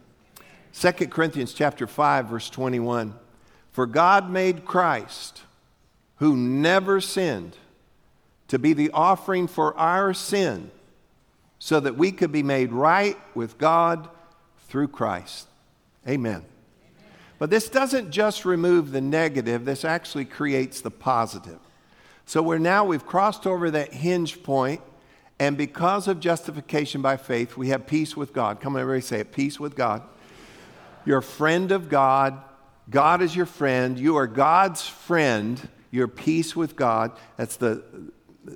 2 0.74 0.92
Corinthians 1.10 1.54
chapter 1.54 1.86
5 1.86 2.26
verse 2.26 2.50
21. 2.50 3.14
For 3.70 3.86
God 3.86 4.32
made 4.32 4.66
Christ 4.66 5.44
who 6.16 6.36
never 6.36 7.00
sinned 7.00 7.56
to 8.48 8.58
be 8.58 8.74
the 8.74 8.90
offering 8.90 9.46
for 9.46 9.78
our 9.78 10.12
sin 10.12 10.72
so 11.60 11.80
that 11.80 11.98
we 11.98 12.12
could 12.12 12.32
be 12.32 12.42
made 12.42 12.72
right 12.72 13.18
with 13.36 13.60
God 13.60 14.10
through 14.70 14.88
Christ. 14.88 15.48
Amen. 16.10 16.44
But 17.38 17.50
this 17.50 17.70
doesn't 17.70 18.12
just 18.12 18.46
remove 18.46 18.92
the 18.92 19.02
negative, 19.02 19.66
this 19.66 19.84
actually 19.84 20.26
creates 20.26 20.82
the 20.82 20.92
positive. 20.92 21.60
So 22.26 22.42
we're 22.42 22.58
now, 22.58 22.86
we've 22.86 23.06
crossed 23.06 23.46
over 23.46 23.70
that 23.72 23.94
hinge 23.94 24.42
point, 24.42 24.82
and 25.38 25.58
because 25.58 26.08
of 26.08 26.20
justification 26.20 27.02
by 27.02 27.18
faith, 27.18 27.58
we 27.58 27.70
have 27.70 27.86
peace 27.86 28.16
with 28.16 28.34
God. 28.34 28.62
Come 28.62 28.76
on, 28.76 28.82
everybody 28.82 29.02
say 29.02 29.20
it 29.20 29.32
peace 29.32 29.60
with 29.60 29.76
God. 29.76 30.02
You're 31.06 31.20
a 31.20 31.24
friend 31.24 31.72
of 31.72 31.90
God. 31.90 32.42
God 32.90 33.22
is 33.22 33.36
your 33.36 33.46
friend. 33.46 34.00
You 34.00 34.16
are 34.16 34.28
God's 34.28 34.88
friend. 34.88 35.68
You're 35.92 36.08
peace 36.08 36.56
with 36.56 36.76
God. 36.76 37.12
That's 37.38 37.58
the, 37.58 37.84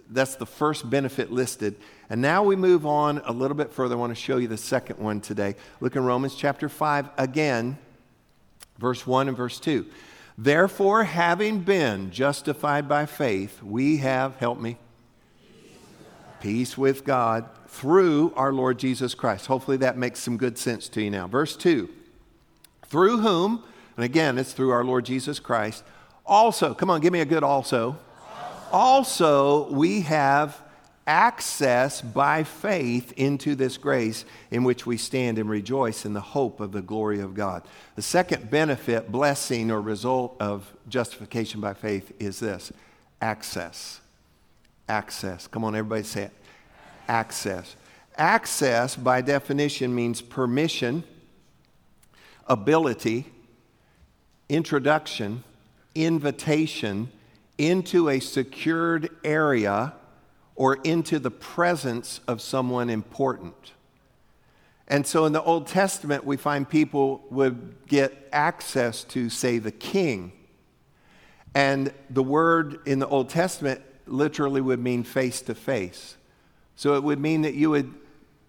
that's 0.09 0.35
the 0.35 0.45
first 0.45 0.89
benefit 0.89 1.31
listed. 1.31 1.75
And 2.09 2.21
now 2.21 2.43
we 2.43 2.55
move 2.55 2.85
on 2.85 3.21
a 3.25 3.31
little 3.31 3.55
bit 3.55 3.71
further. 3.71 3.95
I 3.95 3.99
want 3.99 4.11
to 4.11 4.21
show 4.21 4.37
you 4.37 4.47
the 4.47 4.57
second 4.57 4.97
one 4.99 5.21
today. 5.21 5.55
Look 5.79 5.95
in 5.95 6.03
Romans 6.03 6.33
chapter 6.33 6.69
5 6.69 7.09
again, 7.17 7.77
verse 8.79 9.05
1 9.05 9.27
and 9.27 9.37
verse 9.37 9.59
2. 9.59 9.85
Therefore, 10.37 11.03
having 11.03 11.59
been 11.59 12.11
justified 12.11 12.87
by 12.87 13.05
faith, 13.05 13.61
we 13.61 13.97
have, 13.97 14.37
help 14.37 14.59
me, 14.59 14.77
peace 16.39 16.77
with 16.77 17.03
God 17.03 17.49
through 17.67 18.33
our 18.35 18.53
Lord 18.53 18.79
Jesus 18.79 19.13
Christ. 19.13 19.47
Hopefully 19.47 19.77
that 19.77 19.97
makes 19.97 20.21
some 20.21 20.37
good 20.37 20.57
sense 20.57 20.87
to 20.89 21.01
you 21.01 21.11
now. 21.11 21.27
Verse 21.27 21.57
2 21.57 21.89
Through 22.85 23.19
whom, 23.19 23.63
and 23.97 24.05
again, 24.05 24.37
it's 24.37 24.53
through 24.53 24.71
our 24.71 24.83
Lord 24.83 25.05
Jesus 25.05 25.39
Christ, 25.39 25.83
also, 26.25 26.73
come 26.73 26.89
on, 26.89 27.01
give 27.01 27.11
me 27.11 27.21
a 27.21 27.25
good 27.25 27.43
also. 27.43 27.97
Also, 28.71 29.69
we 29.71 30.01
have 30.01 30.61
access 31.09 32.01
by 32.01 32.43
faith 32.43 33.11
into 33.13 33.55
this 33.55 33.77
grace 33.77 34.25
in 34.51 34.63
which 34.63 34.85
we 34.85 34.95
stand 34.95 35.39
and 35.39 35.49
rejoice 35.49 36.05
in 36.05 36.13
the 36.13 36.21
hope 36.21 36.59
of 36.59 36.71
the 36.71 36.83
glory 36.83 37.19
of 37.19 37.33
God. 37.33 37.63
The 37.95 38.03
second 38.03 38.51
benefit, 38.51 39.11
blessing, 39.11 39.71
or 39.71 39.81
result 39.81 40.37
of 40.39 40.71
justification 40.87 41.61
by 41.61 41.73
faith 41.73 42.11
is 42.19 42.39
this 42.39 42.71
access. 43.23 44.01
Access. 44.87 45.47
Come 45.47 45.63
on, 45.63 45.75
everybody 45.75 46.03
say 46.03 46.23
it. 46.23 46.31
Access. 47.07 47.75
Access, 48.15 48.95
by 48.95 49.21
definition, 49.21 49.95
means 49.95 50.21
permission, 50.21 51.03
ability, 52.45 53.25
introduction, 54.47 55.43
invitation 55.95 57.11
into 57.57 58.09
a 58.09 58.19
secured 58.19 59.09
area 59.23 59.93
or 60.59 60.75
into 60.83 61.19
the 61.19 61.31
presence 61.31 62.19
of 62.27 62.41
someone 62.41 62.89
important. 62.89 63.71
And 64.89 65.07
so 65.07 65.23
in 65.23 65.31
the 65.31 65.41
Old 65.41 65.67
Testament, 65.67 66.25
we 66.25 66.35
find 66.35 66.67
people 66.67 67.23
would 67.29 67.77
get 67.87 68.27
access 68.33 69.05
to, 69.05 69.29
say, 69.29 69.57
the 69.57 69.71
king. 69.71 70.33
And 71.55 71.93
the 72.09 72.21
word 72.21 72.79
in 72.85 72.99
the 72.99 73.07
Old 73.07 73.29
Testament 73.29 73.79
literally 74.05 74.59
would 74.59 74.81
mean 74.81 75.03
face 75.03 75.41
to 75.43 75.55
face. 75.55 76.17
So 76.75 76.95
it 76.95 77.03
would 77.03 77.21
mean 77.21 77.43
that 77.43 77.53
you 77.53 77.69
would 77.69 77.93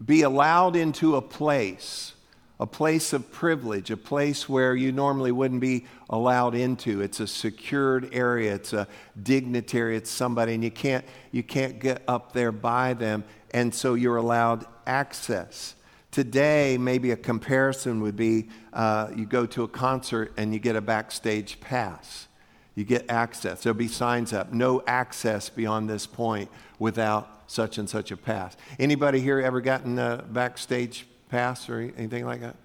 be 0.04 0.22
allowed 0.22 0.74
into 0.74 1.14
a 1.14 1.22
place 1.22 2.14
a 2.60 2.66
place 2.66 3.14
of 3.14 3.32
privilege, 3.32 3.90
a 3.90 3.96
place 3.96 4.46
where 4.46 4.76
you 4.76 4.92
normally 4.92 5.32
wouldn't 5.32 5.62
be 5.62 5.86
allowed 6.10 6.54
into. 6.54 7.00
It's 7.00 7.18
a 7.18 7.26
secured 7.26 8.10
area, 8.12 8.54
it's 8.54 8.74
a 8.74 8.86
dignitary, 9.20 9.96
it's 9.96 10.10
somebody, 10.10 10.54
and 10.54 10.62
you 10.62 10.70
can't, 10.70 11.04
you 11.32 11.42
can't 11.42 11.80
get 11.80 12.02
up 12.06 12.32
there 12.32 12.52
by 12.52 12.92
them, 12.92 13.24
and 13.52 13.74
so 13.74 13.94
you're 13.94 14.18
allowed 14.18 14.66
access. 14.86 15.74
Today, 16.10 16.76
maybe 16.76 17.12
a 17.12 17.16
comparison 17.16 18.02
would 18.02 18.16
be 18.16 18.50
uh, 18.74 19.08
you 19.16 19.24
go 19.24 19.46
to 19.46 19.62
a 19.62 19.68
concert 19.68 20.32
and 20.36 20.52
you 20.52 20.60
get 20.60 20.76
a 20.76 20.82
backstage 20.82 21.60
pass. 21.60 22.28
You 22.74 22.84
get 22.84 23.10
access. 23.10 23.62
There'll 23.62 23.78
be 23.78 23.88
signs 23.88 24.32
up 24.34 24.52
no 24.52 24.82
access 24.86 25.48
beyond 25.48 25.88
this 25.88 26.06
point 26.06 26.50
without 26.78 27.44
such 27.46 27.78
and 27.78 27.88
such 27.88 28.10
a 28.10 28.16
pass. 28.16 28.56
Anybody 28.78 29.20
here 29.20 29.40
ever 29.40 29.60
gotten 29.60 29.98
a 29.98 30.24
backstage 30.28 31.06
pass 31.30 31.68
or 31.68 31.80
anything 31.96 32.24
like 32.24 32.40
that? 32.40 32.56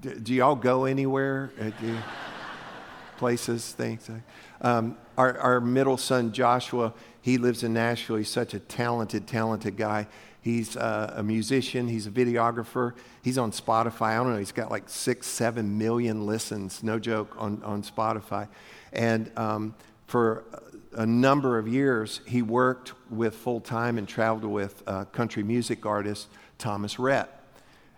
Do, 0.00 0.14
do 0.14 0.34
y'all 0.34 0.54
go 0.54 0.84
anywhere? 0.84 1.50
Places, 3.16 3.72
things? 3.72 4.08
Um, 4.60 4.96
our, 5.18 5.36
our 5.38 5.60
middle 5.60 5.96
son, 5.96 6.32
Joshua, 6.32 6.94
he 7.20 7.38
lives 7.38 7.62
in 7.62 7.74
Nashville. 7.74 8.16
He's 8.16 8.30
such 8.30 8.54
a 8.54 8.60
talented, 8.60 9.26
talented 9.26 9.76
guy. 9.76 10.06
He's 10.42 10.76
uh, 10.76 11.14
a 11.16 11.22
musician, 11.22 11.86
he's 11.86 12.06
a 12.06 12.10
videographer. 12.10 12.94
He's 13.22 13.36
on 13.36 13.52
Spotify. 13.52 14.12
I 14.12 14.16
don't 14.16 14.32
know, 14.32 14.38
he's 14.38 14.52
got 14.52 14.70
like 14.70 14.88
six, 14.88 15.26
seven 15.26 15.76
million 15.76 16.24
listens, 16.24 16.82
no 16.82 16.98
joke, 16.98 17.34
on, 17.36 17.62
on 17.62 17.82
Spotify. 17.82 18.48
And 18.92 19.30
um, 19.36 19.74
for 20.06 20.44
a 20.94 21.04
number 21.04 21.58
of 21.58 21.68
years, 21.68 22.20
he 22.26 22.40
worked 22.42 22.94
with 23.10 23.34
full 23.34 23.60
time 23.60 23.98
and 23.98 24.08
traveled 24.08 24.50
with 24.50 24.82
uh, 24.86 25.04
country 25.06 25.42
music 25.42 25.84
artist 25.84 26.28
Thomas 26.58 26.98
Rhett. 26.98 27.39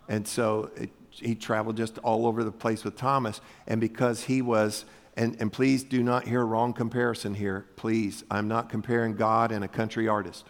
And 0.07 0.27
so 0.27 0.71
it, 0.75 0.89
he 1.09 1.35
traveled 1.35 1.77
just 1.77 1.97
all 1.99 2.25
over 2.25 2.43
the 2.43 2.51
place 2.51 2.83
with 2.83 2.95
Thomas. 2.95 3.41
And 3.67 3.79
because 3.79 4.23
he 4.23 4.41
was, 4.41 4.85
and, 5.15 5.35
and 5.39 5.51
please 5.51 5.83
do 5.83 6.01
not 6.01 6.27
hear 6.27 6.41
a 6.41 6.45
wrong 6.45 6.73
comparison 6.73 7.35
here, 7.35 7.65
please. 7.75 8.23
I'm 8.31 8.47
not 8.47 8.69
comparing 8.69 9.15
God 9.15 9.51
and 9.51 9.63
a 9.63 9.67
country 9.67 10.07
artist. 10.07 10.45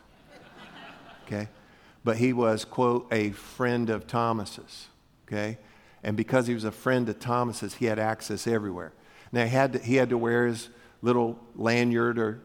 Okay? 1.26 1.50
But 2.04 2.18
he 2.18 2.34
was, 2.34 2.66
quote, 2.66 3.08
a 3.12 3.32
friend 3.32 3.90
of 3.90 4.08
Thomas's. 4.08 4.88
Okay? 5.28 5.58
And 6.04 6.18
because 6.18 6.48
he 6.48 6.54
was 6.54 6.64
a 6.64 6.72
friend 6.72 7.08
of 7.10 7.20
Thomas's, 7.20 7.76
he 7.76 7.86
had 7.86 8.00
access 8.00 8.46
everywhere. 8.48 8.94
Now, 9.32 9.46
he 9.46 9.50
had 9.50 9.74
to, 9.74 9.80
he 9.80 9.96
had 9.96 10.10
to 10.10 10.18
wear 10.18 10.48
his 10.48 10.70
little 11.02 11.40
lanyard 11.56 12.20
or 12.20 12.42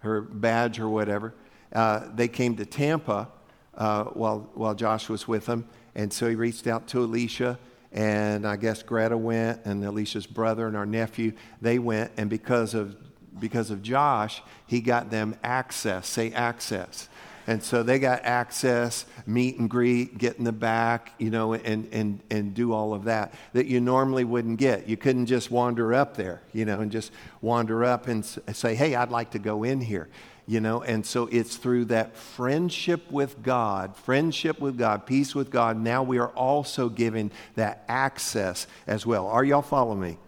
her 0.00 0.20
badge 0.20 0.78
or 0.78 0.88
whatever. 0.88 1.34
Uh, 1.72 2.06
they 2.14 2.28
came 2.28 2.56
to 2.56 2.64
Tampa 2.64 3.28
uh, 3.74 4.04
while, 4.04 4.50
while 4.54 4.74
Josh 4.74 5.08
was 5.08 5.26
with 5.26 5.46
them. 5.46 5.68
And 5.98 6.12
so 6.12 6.28
he 6.28 6.36
reached 6.36 6.68
out 6.68 6.86
to 6.88 7.00
Alicia, 7.00 7.58
and 7.90 8.46
I 8.46 8.54
guess 8.54 8.84
Greta 8.84 9.18
went, 9.18 9.62
and 9.64 9.84
Alicia's 9.84 10.28
brother 10.28 10.68
and 10.68 10.76
our 10.76 10.86
nephew, 10.86 11.32
they 11.60 11.80
went. 11.80 12.12
And 12.16 12.30
because 12.30 12.72
of, 12.72 12.96
because 13.40 13.72
of 13.72 13.82
Josh, 13.82 14.40
he 14.68 14.80
got 14.80 15.10
them 15.10 15.34
access, 15.42 16.06
say 16.06 16.30
access. 16.30 17.08
And 17.48 17.64
so 17.64 17.82
they 17.82 17.98
got 17.98 18.24
access, 18.24 19.06
meet 19.26 19.58
and 19.58 19.68
greet, 19.68 20.18
get 20.18 20.36
in 20.36 20.44
the 20.44 20.52
back, 20.52 21.14
you 21.18 21.30
know, 21.30 21.54
and, 21.54 21.88
and, 21.92 22.20
and 22.30 22.54
do 22.54 22.72
all 22.72 22.94
of 22.94 23.04
that 23.04 23.34
that 23.52 23.66
you 23.66 23.80
normally 23.80 24.22
wouldn't 24.22 24.60
get. 24.60 24.88
You 24.88 24.96
couldn't 24.96 25.26
just 25.26 25.50
wander 25.50 25.92
up 25.92 26.16
there, 26.16 26.42
you 26.52 26.64
know, 26.64 26.78
and 26.78 26.92
just 26.92 27.10
wander 27.40 27.84
up 27.84 28.06
and 28.06 28.24
say, 28.24 28.76
hey, 28.76 28.94
I'd 28.94 29.10
like 29.10 29.32
to 29.32 29.40
go 29.40 29.64
in 29.64 29.80
here, 29.80 30.08
you 30.48 30.60
know. 30.60 30.82
And 30.82 31.04
so 31.04 31.28
it's 31.30 31.56
through 31.56 31.84
that 31.86 32.16
friendship 32.16 33.12
with 33.12 33.42
God, 33.42 33.94
friendship 33.94 34.58
with 34.60 34.78
God, 34.78 35.06
peace 35.06 35.34
with 35.34 35.50
God. 35.50 35.76
Now 35.76 36.02
we 36.02 36.18
are 36.18 36.30
also 36.30 36.88
given 36.88 37.30
that 37.54 37.84
access 37.86 38.66
as 38.86 39.04
well. 39.06 39.28
Are 39.28 39.44
y'all 39.44 39.62
following 39.62 40.00
me? 40.00 40.18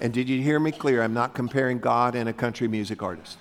And 0.00 0.12
did 0.12 0.28
you 0.28 0.42
hear 0.42 0.58
me 0.58 0.72
clear? 0.72 1.00
I'm 1.00 1.14
not 1.14 1.32
comparing 1.32 1.78
God 1.78 2.16
and 2.16 2.28
a 2.28 2.32
country 2.32 2.66
music 2.66 3.02
artist. 3.02 3.38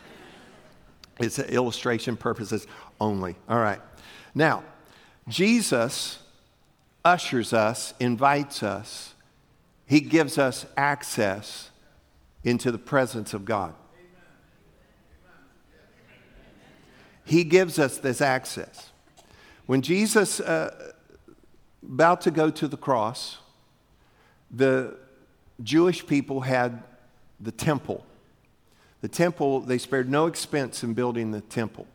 It's 1.19 1.39
an 1.39 1.49
illustration 1.49 2.15
purposes 2.15 2.67
only. 2.99 3.35
All 3.49 3.59
right. 3.59 3.81
Now, 4.35 4.63
Jesus 5.27 6.19
ushers 7.03 7.51
us, 7.51 7.95
invites 7.99 8.61
us, 8.61 9.15
he 9.87 10.01
gives 10.01 10.37
us 10.37 10.67
access 10.77 11.71
into 12.43 12.71
the 12.71 12.77
presence 12.77 13.33
of 13.33 13.43
God. 13.43 13.73
He 17.25 17.43
gives 17.43 17.79
us 17.79 17.97
this 17.97 18.21
access. 18.21 18.89
When 19.65 19.81
Jesus 19.81 20.39
uh, 20.39 20.93
about 21.83 22.21
to 22.21 22.31
go 22.31 22.49
to 22.49 22.67
the 22.67 22.77
cross, 22.77 23.37
the 24.49 24.97
Jewish 25.63 26.05
people 26.05 26.41
had 26.41 26.83
the 27.39 27.51
temple. 27.51 28.05
The 29.01 29.07
temple, 29.07 29.61
they 29.61 29.77
spared 29.77 30.09
no 30.09 30.27
expense 30.27 30.83
in 30.83 30.93
building 30.93 31.31
the 31.31 31.41
temple. 31.41 31.87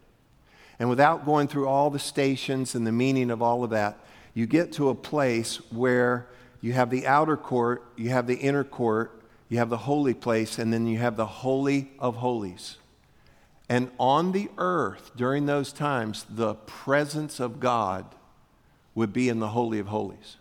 And 0.78 0.88
without 0.88 1.24
going 1.24 1.48
through 1.48 1.68
all 1.68 1.90
the 1.90 1.98
stations 1.98 2.74
and 2.74 2.86
the 2.86 2.92
meaning 2.92 3.30
of 3.30 3.40
all 3.40 3.64
of 3.64 3.70
that, 3.70 3.98
you 4.34 4.46
get 4.46 4.72
to 4.72 4.90
a 4.90 4.94
place 4.94 5.56
where 5.70 6.26
you 6.60 6.72
have 6.72 6.90
the 6.90 7.06
outer 7.06 7.36
court, 7.36 7.84
you 7.96 8.10
have 8.10 8.26
the 8.26 8.36
inner 8.36 8.64
court, 8.64 9.22
you 9.48 9.58
have 9.58 9.70
the 9.70 9.78
holy 9.78 10.14
place, 10.14 10.58
and 10.58 10.72
then 10.72 10.86
you 10.86 10.98
have 10.98 11.16
the 11.16 11.26
Holy 11.26 11.92
of 11.98 12.16
Holies. 12.16 12.76
And 13.68 13.90
on 13.98 14.32
the 14.32 14.48
earth 14.58 15.12
during 15.16 15.46
those 15.46 15.72
times, 15.72 16.24
the 16.28 16.54
presence 16.54 17.40
of 17.40 17.58
God 17.58 18.06
would 18.94 19.12
be 19.12 19.28
in 19.28 19.40
the 19.40 19.48
Holy 19.48 19.78
of 19.78 19.88
Holies. 19.88 20.36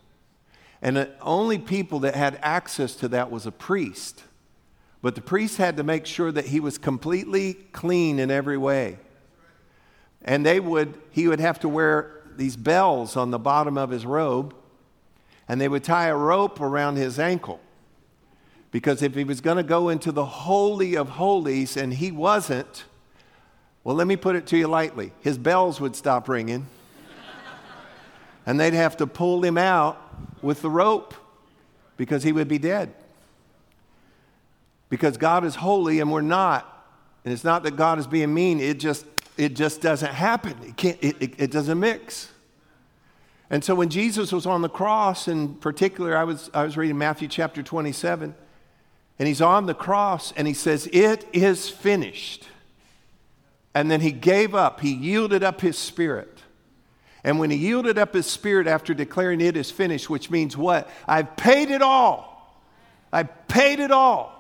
And 0.82 0.98
the 0.98 1.10
only 1.22 1.58
people 1.58 2.00
that 2.02 2.16
had 2.16 2.38
access 2.42 2.96
to 2.98 3.08
that 3.10 3.32
was 3.32 3.46
a 3.46 3.52
priest. 3.52 4.24
But 5.02 5.16
the 5.16 5.22
priest 5.22 5.58
had 5.58 5.78
to 5.78 5.84
make 5.84 6.06
sure 6.06 6.32
that 6.32 6.46
he 6.48 6.60
was 6.60 6.78
completely 6.78 7.54
clean 7.54 8.20
in 8.20 8.30
every 8.30 8.58
way. 8.58 9.00
And 10.24 10.46
they 10.46 10.60
would, 10.60 10.96
he 11.12 11.28
would 11.28 11.40
have 11.40 11.60
to 11.62 11.70
wear 11.70 12.24
these 12.36 12.56
bells 12.56 13.16
on 13.16 13.32
the 13.32 13.40
bottom 13.40 13.78
of 13.78 13.90
his 13.90 14.06
robe, 14.06 14.56
and 15.48 15.62
they 15.62 15.68
would 15.68 15.84
tie 15.84 16.08
a 16.08 16.16
rope 16.16 16.60
around 16.60 16.96
his 16.96 17.20
ankle. 17.20 17.60
Because 18.72 19.02
if 19.02 19.16
he 19.16 19.24
was 19.24 19.42
going 19.42 19.58
to 19.58 19.64
go 19.64 19.90
into 19.90 20.12
the 20.12 20.26
Holy 20.26 20.96
of 20.96 21.10
Holies 21.10 21.78
and 21.78 21.94
he 21.94 22.12
wasn't, 22.12 22.86
well, 23.86 23.96
let 23.96 24.08
me 24.08 24.16
put 24.16 24.36
it 24.36 24.48
to 24.48 24.58
you 24.58 24.68
lightly 24.68 25.14
his 25.22 25.38
bells 25.38 25.80
would 25.80 25.96
stop 25.96 26.28
ringing, 26.28 26.66
and 28.46 28.60
they'd 28.60 28.74
have 28.74 28.98
to 28.98 29.08
pull 29.08 29.44
him 29.44 29.58
out 29.58 30.02
with 30.42 30.62
the 30.62 30.70
rope 30.70 31.14
because 31.96 32.24
he 32.24 32.32
would 32.32 32.48
be 32.48 32.58
dead. 32.58 32.94
Because 34.90 35.18
God 35.18 35.46
is 35.46 35.56
holy 35.56 36.00
and 36.00 36.12
we're 36.12 36.22
not. 36.22 36.72
And 37.24 37.34
it's 37.34 37.44
not 37.44 37.64
that 37.64 37.76
God 37.76 37.98
is 37.98 38.08
being 38.08 38.34
mean, 38.34 38.60
it 38.60 38.80
just 38.80 39.06
it 39.38 39.56
just 39.56 39.82
doesn't 39.82 40.14
happen. 40.14 40.56
It, 40.64 40.78
can't, 40.78 40.98
it, 41.02 41.16
it, 41.20 41.34
it 41.38 41.52
doesn't 41.52 41.80
mix. 41.80 42.32
And 43.50 43.64
so 43.64 43.76
when 43.76 43.90
Jesus 43.90 44.32
was 44.32 44.46
on 44.46 44.62
the 44.62 44.70
cross, 44.70 45.28
in 45.28 45.56
particular, 45.56 46.18
I 46.18 46.24
was, 46.24 46.50
I 46.54 46.64
was 46.64 46.78
reading 46.78 46.98
Matthew 46.98 47.28
chapter 47.28 47.62
27, 47.62 48.34
and 49.20 49.28
he's 49.28 49.42
on 49.42 49.66
the 49.66 49.74
cross 49.74 50.34
and 50.36 50.48
he 50.48 50.54
says, 50.54 50.88
It 50.92 51.26
is 51.32 51.70
finished. 51.70 52.48
And 53.76 53.92
then 53.92 54.00
he 54.00 54.14
gave 54.14 54.56
up, 54.56 54.80
he 54.80 54.94
yielded 54.94 55.44
up 55.44 55.60
his 55.60 55.78
spirit. 55.78 56.42
And 57.26 57.40
when 57.40 57.52
he 57.52 57.58
yielded 57.58 57.98
up 57.98 58.14
his 58.14 58.26
spirit 58.26 58.68
after 58.68 58.94
declaring 58.94 59.42
it 59.42 59.58
is 59.58 59.70
finished, 59.70 60.10
which 60.10 60.32
means 60.32 60.56
what? 60.56 60.90
I've 61.08 61.36
paid 61.36 61.70
it 61.70 61.82
all. 61.82 62.62
I've 63.12 63.48
paid 63.50 63.82
it 63.82 63.92
all. 63.92 64.32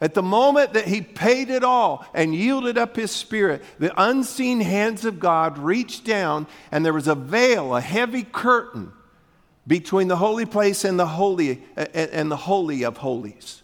At 0.00 0.14
the 0.14 0.22
moment 0.22 0.72
that 0.72 0.88
he 0.88 1.02
paid 1.02 1.50
it 1.50 1.62
all 1.62 2.06
and 2.14 2.34
yielded 2.34 2.78
up 2.78 2.96
his 2.96 3.10
spirit, 3.10 3.62
the 3.78 3.92
unseen 4.02 4.60
hands 4.60 5.04
of 5.04 5.20
God 5.20 5.58
reached 5.58 6.04
down 6.04 6.46
and 6.72 6.84
there 6.84 6.94
was 6.94 7.08
a 7.08 7.14
veil, 7.14 7.76
a 7.76 7.80
heavy 7.80 8.24
curtain 8.24 8.92
between 9.66 10.08
the 10.08 10.16
holy 10.16 10.46
place 10.46 10.84
and 10.84 10.98
the 10.98 11.06
holy 11.06 11.62
and 11.76 12.30
the 12.30 12.36
holy 12.36 12.84
of 12.84 12.96
holies. 12.96 13.62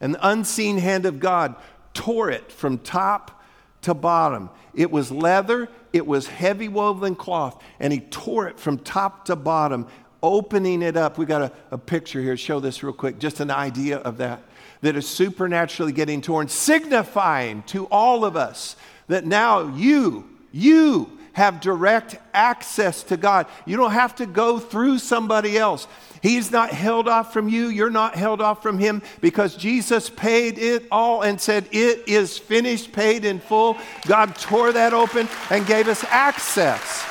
And 0.00 0.14
the 0.14 0.28
unseen 0.28 0.78
hand 0.78 1.04
of 1.04 1.20
God 1.20 1.56
tore 1.92 2.30
it 2.30 2.50
from 2.50 2.78
top 2.78 3.39
to 3.82 3.94
bottom. 3.94 4.50
It 4.74 4.90
was 4.90 5.10
leather, 5.10 5.68
it 5.92 6.06
was 6.06 6.26
heavy 6.26 6.68
woven 6.68 7.14
cloth, 7.14 7.62
and 7.78 7.92
he 7.92 8.00
tore 8.00 8.48
it 8.48 8.58
from 8.58 8.78
top 8.78 9.26
to 9.26 9.36
bottom, 9.36 9.86
opening 10.22 10.82
it 10.82 10.96
up. 10.96 11.18
We 11.18 11.26
got 11.26 11.42
a, 11.42 11.52
a 11.70 11.78
picture 11.78 12.20
here, 12.20 12.36
show 12.36 12.60
this 12.60 12.82
real 12.82 12.92
quick, 12.92 13.18
just 13.18 13.40
an 13.40 13.50
idea 13.50 13.98
of 13.98 14.18
that 14.18 14.42
that 14.82 14.96
is 14.96 15.06
supernaturally 15.06 15.92
getting 15.92 16.22
torn, 16.22 16.48
signifying 16.48 17.62
to 17.64 17.86
all 17.86 18.24
of 18.24 18.36
us 18.36 18.76
that 19.08 19.26
now 19.26 19.74
you, 19.76 20.28
you 20.52 21.18
have 21.32 21.60
direct 21.60 22.16
access 22.32 23.02
to 23.04 23.16
God. 23.16 23.46
You 23.66 23.76
don't 23.76 23.92
have 23.92 24.16
to 24.16 24.26
go 24.26 24.58
through 24.58 24.98
somebody 24.98 25.58
else. 25.58 25.86
He's 26.22 26.50
not 26.50 26.70
held 26.70 27.08
off 27.08 27.32
from 27.32 27.48
you. 27.48 27.68
You're 27.68 27.90
not 27.90 28.14
held 28.14 28.40
off 28.40 28.62
from 28.62 28.78
him 28.78 29.02
because 29.20 29.56
Jesus 29.56 30.10
paid 30.10 30.58
it 30.58 30.86
all 30.90 31.22
and 31.22 31.40
said, 31.40 31.66
It 31.72 32.08
is 32.08 32.36
finished, 32.36 32.92
paid 32.92 33.24
in 33.24 33.40
full. 33.40 33.78
God 34.06 34.36
tore 34.36 34.72
that 34.72 34.92
open 34.92 35.28
and 35.48 35.66
gave 35.66 35.88
us 35.88 36.04
access. 36.04 37.06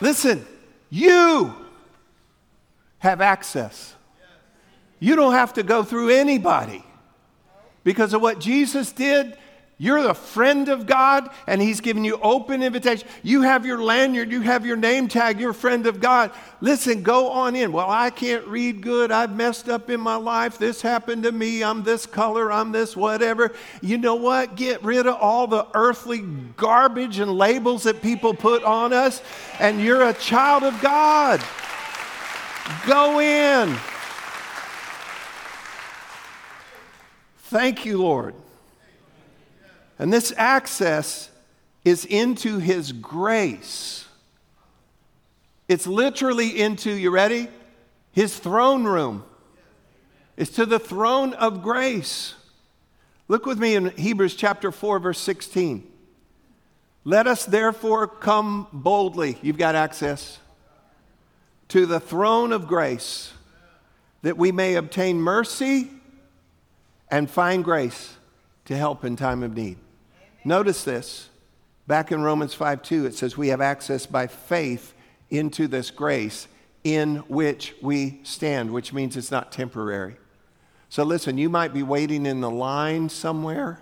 Listen, 0.00 0.46
you 0.90 1.54
have 2.98 3.20
access. 3.20 3.94
You 4.98 5.16
don't 5.16 5.32
have 5.32 5.54
to 5.54 5.62
go 5.62 5.82
through 5.82 6.10
anybody. 6.10 6.84
Because 7.84 8.14
of 8.14 8.22
what 8.22 8.40
Jesus 8.40 8.92
did, 8.92 9.36
You're 9.78 10.02
the 10.02 10.14
friend 10.14 10.70
of 10.70 10.86
God, 10.86 11.28
and 11.46 11.60
He's 11.60 11.82
given 11.82 12.02
you 12.02 12.18
open 12.22 12.62
invitation. 12.62 13.06
You 13.22 13.42
have 13.42 13.66
your 13.66 13.82
lanyard, 13.82 14.32
you 14.32 14.40
have 14.40 14.64
your 14.64 14.76
name 14.76 15.06
tag, 15.06 15.38
you're 15.38 15.50
a 15.50 15.54
friend 15.54 15.86
of 15.86 16.00
God. 16.00 16.30
Listen, 16.62 17.02
go 17.02 17.28
on 17.28 17.54
in. 17.54 17.72
Well, 17.72 17.90
I 17.90 18.08
can't 18.08 18.46
read 18.46 18.80
good. 18.80 19.12
I've 19.12 19.36
messed 19.36 19.68
up 19.68 19.90
in 19.90 20.00
my 20.00 20.16
life. 20.16 20.56
This 20.56 20.80
happened 20.80 21.24
to 21.24 21.32
me. 21.32 21.62
I'm 21.62 21.82
this 21.82 22.06
color. 22.06 22.50
I'm 22.50 22.72
this 22.72 22.96
whatever. 22.96 23.52
You 23.82 23.98
know 23.98 24.14
what? 24.14 24.56
Get 24.56 24.82
rid 24.82 25.06
of 25.06 25.16
all 25.16 25.46
the 25.46 25.66
earthly 25.74 26.20
garbage 26.56 27.18
and 27.18 27.36
labels 27.36 27.82
that 27.82 28.00
people 28.00 28.32
put 28.32 28.64
on 28.64 28.94
us, 28.94 29.20
and 29.60 29.78
you're 29.78 30.08
a 30.08 30.14
child 30.14 30.62
of 30.62 30.80
God. 30.80 31.44
Go 32.86 33.20
in. 33.20 33.76
Thank 37.50 37.84
you, 37.84 37.98
Lord. 37.98 38.34
And 39.98 40.12
this 40.12 40.32
access 40.36 41.30
is 41.84 42.04
into 42.04 42.58
His 42.58 42.92
grace. 42.92 44.06
It's 45.68 45.86
literally 45.86 46.60
into, 46.60 46.92
you 46.92 47.10
ready? 47.10 47.48
His 48.12 48.38
throne 48.38 48.84
room. 48.84 49.24
It's 50.36 50.50
to 50.52 50.66
the 50.66 50.78
throne 50.78 51.32
of 51.34 51.62
grace. 51.62 52.34
Look 53.28 53.46
with 53.46 53.58
me 53.58 53.74
in 53.74 53.90
Hebrews 53.90 54.36
chapter 54.36 54.70
4, 54.70 54.98
verse 55.00 55.18
16. 55.18 55.90
Let 57.04 57.26
us 57.26 57.44
therefore 57.44 58.06
come 58.06 58.66
boldly, 58.72 59.38
you've 59.40 59.58
got 59.58 59.74
access, 59.74 60.38
to 61.68 61.86
the 61.86 62.00
throne 62.00 62.52
of 62.52 62.66
grace, 62.66 63.32
that 64.22 64.36
we 64.36 64.52
may 64.52 64.74
obtain 64.74 65.20
mercy 65.20 65.90
and 67.08 67.30
find 67.30 67.64
grace 67.64 68.16
to 68.66 68.76
help 68.76 69.04
in 69.04 69.16
time 69.16 69.42
of 69.42 69.56
need. 69.56 69.78
Notice 70.46 70.84
this. 70.84 71.28
Back 71.88 72.12
in 72.12 72.22
Romans 72.22 72.54
5 72.54 72.80
2, 72.80 73.06
it 73.06 73.16
says, 73.16 73.36
We 73.36 73.48
have 73.48 73.60
access 73.60 74.06
by 74.06 74.28
faith 74.28 74.94
into 75.28 75.66
this 75.66 75.90
grace 75.90 76.46
in 76.84 77.16
which 77.26 77.74
we 77.82 78.20
stand, 78.22 78.70
which 78.70 78.92
means 78.92 79.16
it's 79.16 79.32
not 79.32 79.50
temporary. 79.50 80.16
So 80.88 81.02
listen, 81.02 81.36
you 81.36 81.48
might 81.48 81.74
be 81.74 81.82
waiting 81.82 82.26
in 82.26 82.40
the 82.40 82.50
line 82.50 83.08
somewhere. 83.08 83.80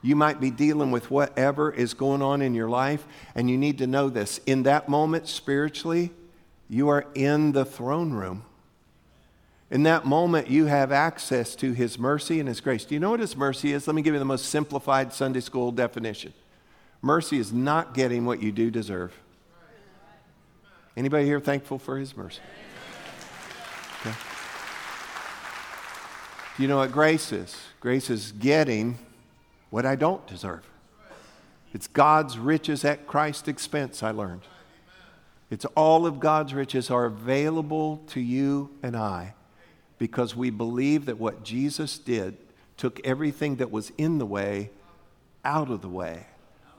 You 0.00 0.16
might 0.16 0.40
be 0.40 0.50
dealing 0.50 0.92
with 0.92 1.10
whatever 1.10 1.70
is 1.70 1.92
going 1.92 2.22
on 2.22 2.40
in 2.40 2.54
your 2.54 2.70
life, 2.70 3.04
and 3.34 3.50
you 3.50 3.58
need 3.58 3.76
to 3.76 3.86
know 3.86 4.08
this. 4.08 4.40
In 4.46 4.62
that 4.62 4.88
moment, 4.88 5.28
spiritually, 5.28 6.10
you 6.70 6.88
are 6.88 7.04
in 7.14 7.52
the 7.52 7.66
throne 7.66 8.14
room. 8.14 8.46
In 9.72 9.84
that 9.84 10.04
moment, 10.04 10.50
you 10.50 10.66
have 10.66 10.92
access 10.92 11.56
to 11.56 11.72
His 11.72 11.98
mercy 11.98 12.38
and 12.38 12.46
His 12.46 12.60
grace. 12.60 12.84
Do 12.84 12.94
you 12.94 13.00
know 13.00 13.08
what 13.08 13.20
His 13.20 13.34
mercy 13.34 13.72
is? 13.72 13.86
Let 13.86 13.96
me 13.96 14.02
give 14.02 14.12
you 14.12 14.18
the 14.18 14.24
most 14.26 14.50
simplified 14.50 15.14
Sunday 15.14 15.40
school 15.40 15.72
definition. 15.72 16.34
Mercy 17.00 17.38
is 17.38 17.54
not 17.54 17.94
getting 17.94 18.26
what 18.26 18.42
you 18.42 18.52
do 18.52 18.70
deserve. 18.70 19.18
Anybody 20.94 21.24
here 21.24 21.40
thankful 21.40 21.78
for 21.78 21.96
His 21.96 22.14
mercy? 22.14 22.40
Okay. 24.02 24.14
Do 26.58 26.62
you 26.62 26.68
know 26.68 26.76
what 26.76 26.92
grace 26.92 27.32
is? 27.32 27.56
Grace 27.80 28.10
is 28.10 28.32
getting 28.32 28.98
what 29.70 29.86
I 29.86 29.96
don't 29.96 30.26
deserve. 30.26 30.68
It's 31.72 31.86
God's 31.86 32.38
riches 32.38 32.84
at 32.84 33.06
Christ's 33.06 33.48
expense, 33.48 34.02
I 34.02 34.10
learned. 34.10 34.42
It's 35.48 35.64
all 35.74 36.04
of 36.04 36.20
God's 36.20 36.52
riches 36.52 36.90
are 36.90 37.06
available 37.06 38.02
to 38.08 38.20
you 38.20 38.68
and 38.82 38.94
I 38.94 39.32
because 40.02 40.34
we 40.34 40.50
believe 40.50 41.06
that 41.06 41.16
what 41.16 41.44
Jesus 41.44 41.96
did 41.96 42.36
took 42.76 42.98
everything 43.06 43.54
that 43.58 43.70
was 43.70 43.92
in 43.96 44.18
the 44.18 44.26
way 44.26 44.68
out 45.44 45.70
of 45.70 45.80
the 45.80 45.88
way. 45.88 46.26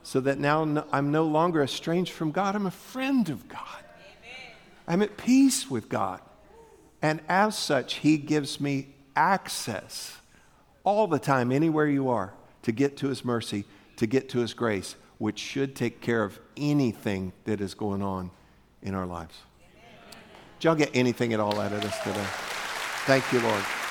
So 0.02 0.20
that 0.20 0.38
now 0.38 0.84
I'm 0.92 1.10
no 1.10 1.24
longer 1.24 1.62
estranged 1.62 2.12
from 2.12 2.32
God, 2.32 2.54
I'm 2.54 2.66
a 2.66 2.70
friend 2.70 3.26
of 3.30 3.48
God. 3.48 3.78
Amen. 3.80 4.56
I'm 4.86 5.00
at 5.00 5.16
peace 5.16 5.70
with 5.70 5.88
God. 5.88 6.20
And 7.00 7.22
as 7.26 7.56
such, 7.56 7.94
He 7.94 8.18
gives 8.18 8.60
me 8.60 8.88
access 9.16 10.18
all 10.84 11.06
the 11.06 11.18
time, 11.18 11.50
anywhere 11.50 11.86
you 11.86 12.10
are, 12.10 12.34
to 12.64 12.72
get 12.72 12.98
to 12.98 13.08
His 13.08 13.24
mercy, 13.24 13.64
to 13.96 14.06
get 14.06 14.28
to 14.28 14.40
His 14.40 14.52
grace, 14.52 14.96
which 15.16 15.38
should 15.38 15.74
take 15.74 16.02
care 16.02 16.24
of 16.24 16.38
anything 16.58 17.32
that 17.46 17.62
is 17.62 17.72
going 17.72 18.02
on 18.02 18.30
in 18.82 18.94
our 18.94 19.06
lives. 19.06 19.38
Did 20.58 20.66
y'all 20.66 20.74
get 20.74 20.90
anything 20.92 21.32
at 21.32 21.40
all 21.40 21.58
out 21.58 21.72
of 21.72 21.80
this 21.80 21.98
today? 22.00 22.26
Thank 23.06 23.30
you, 23.34 23.40
Lord. 23.40 23.83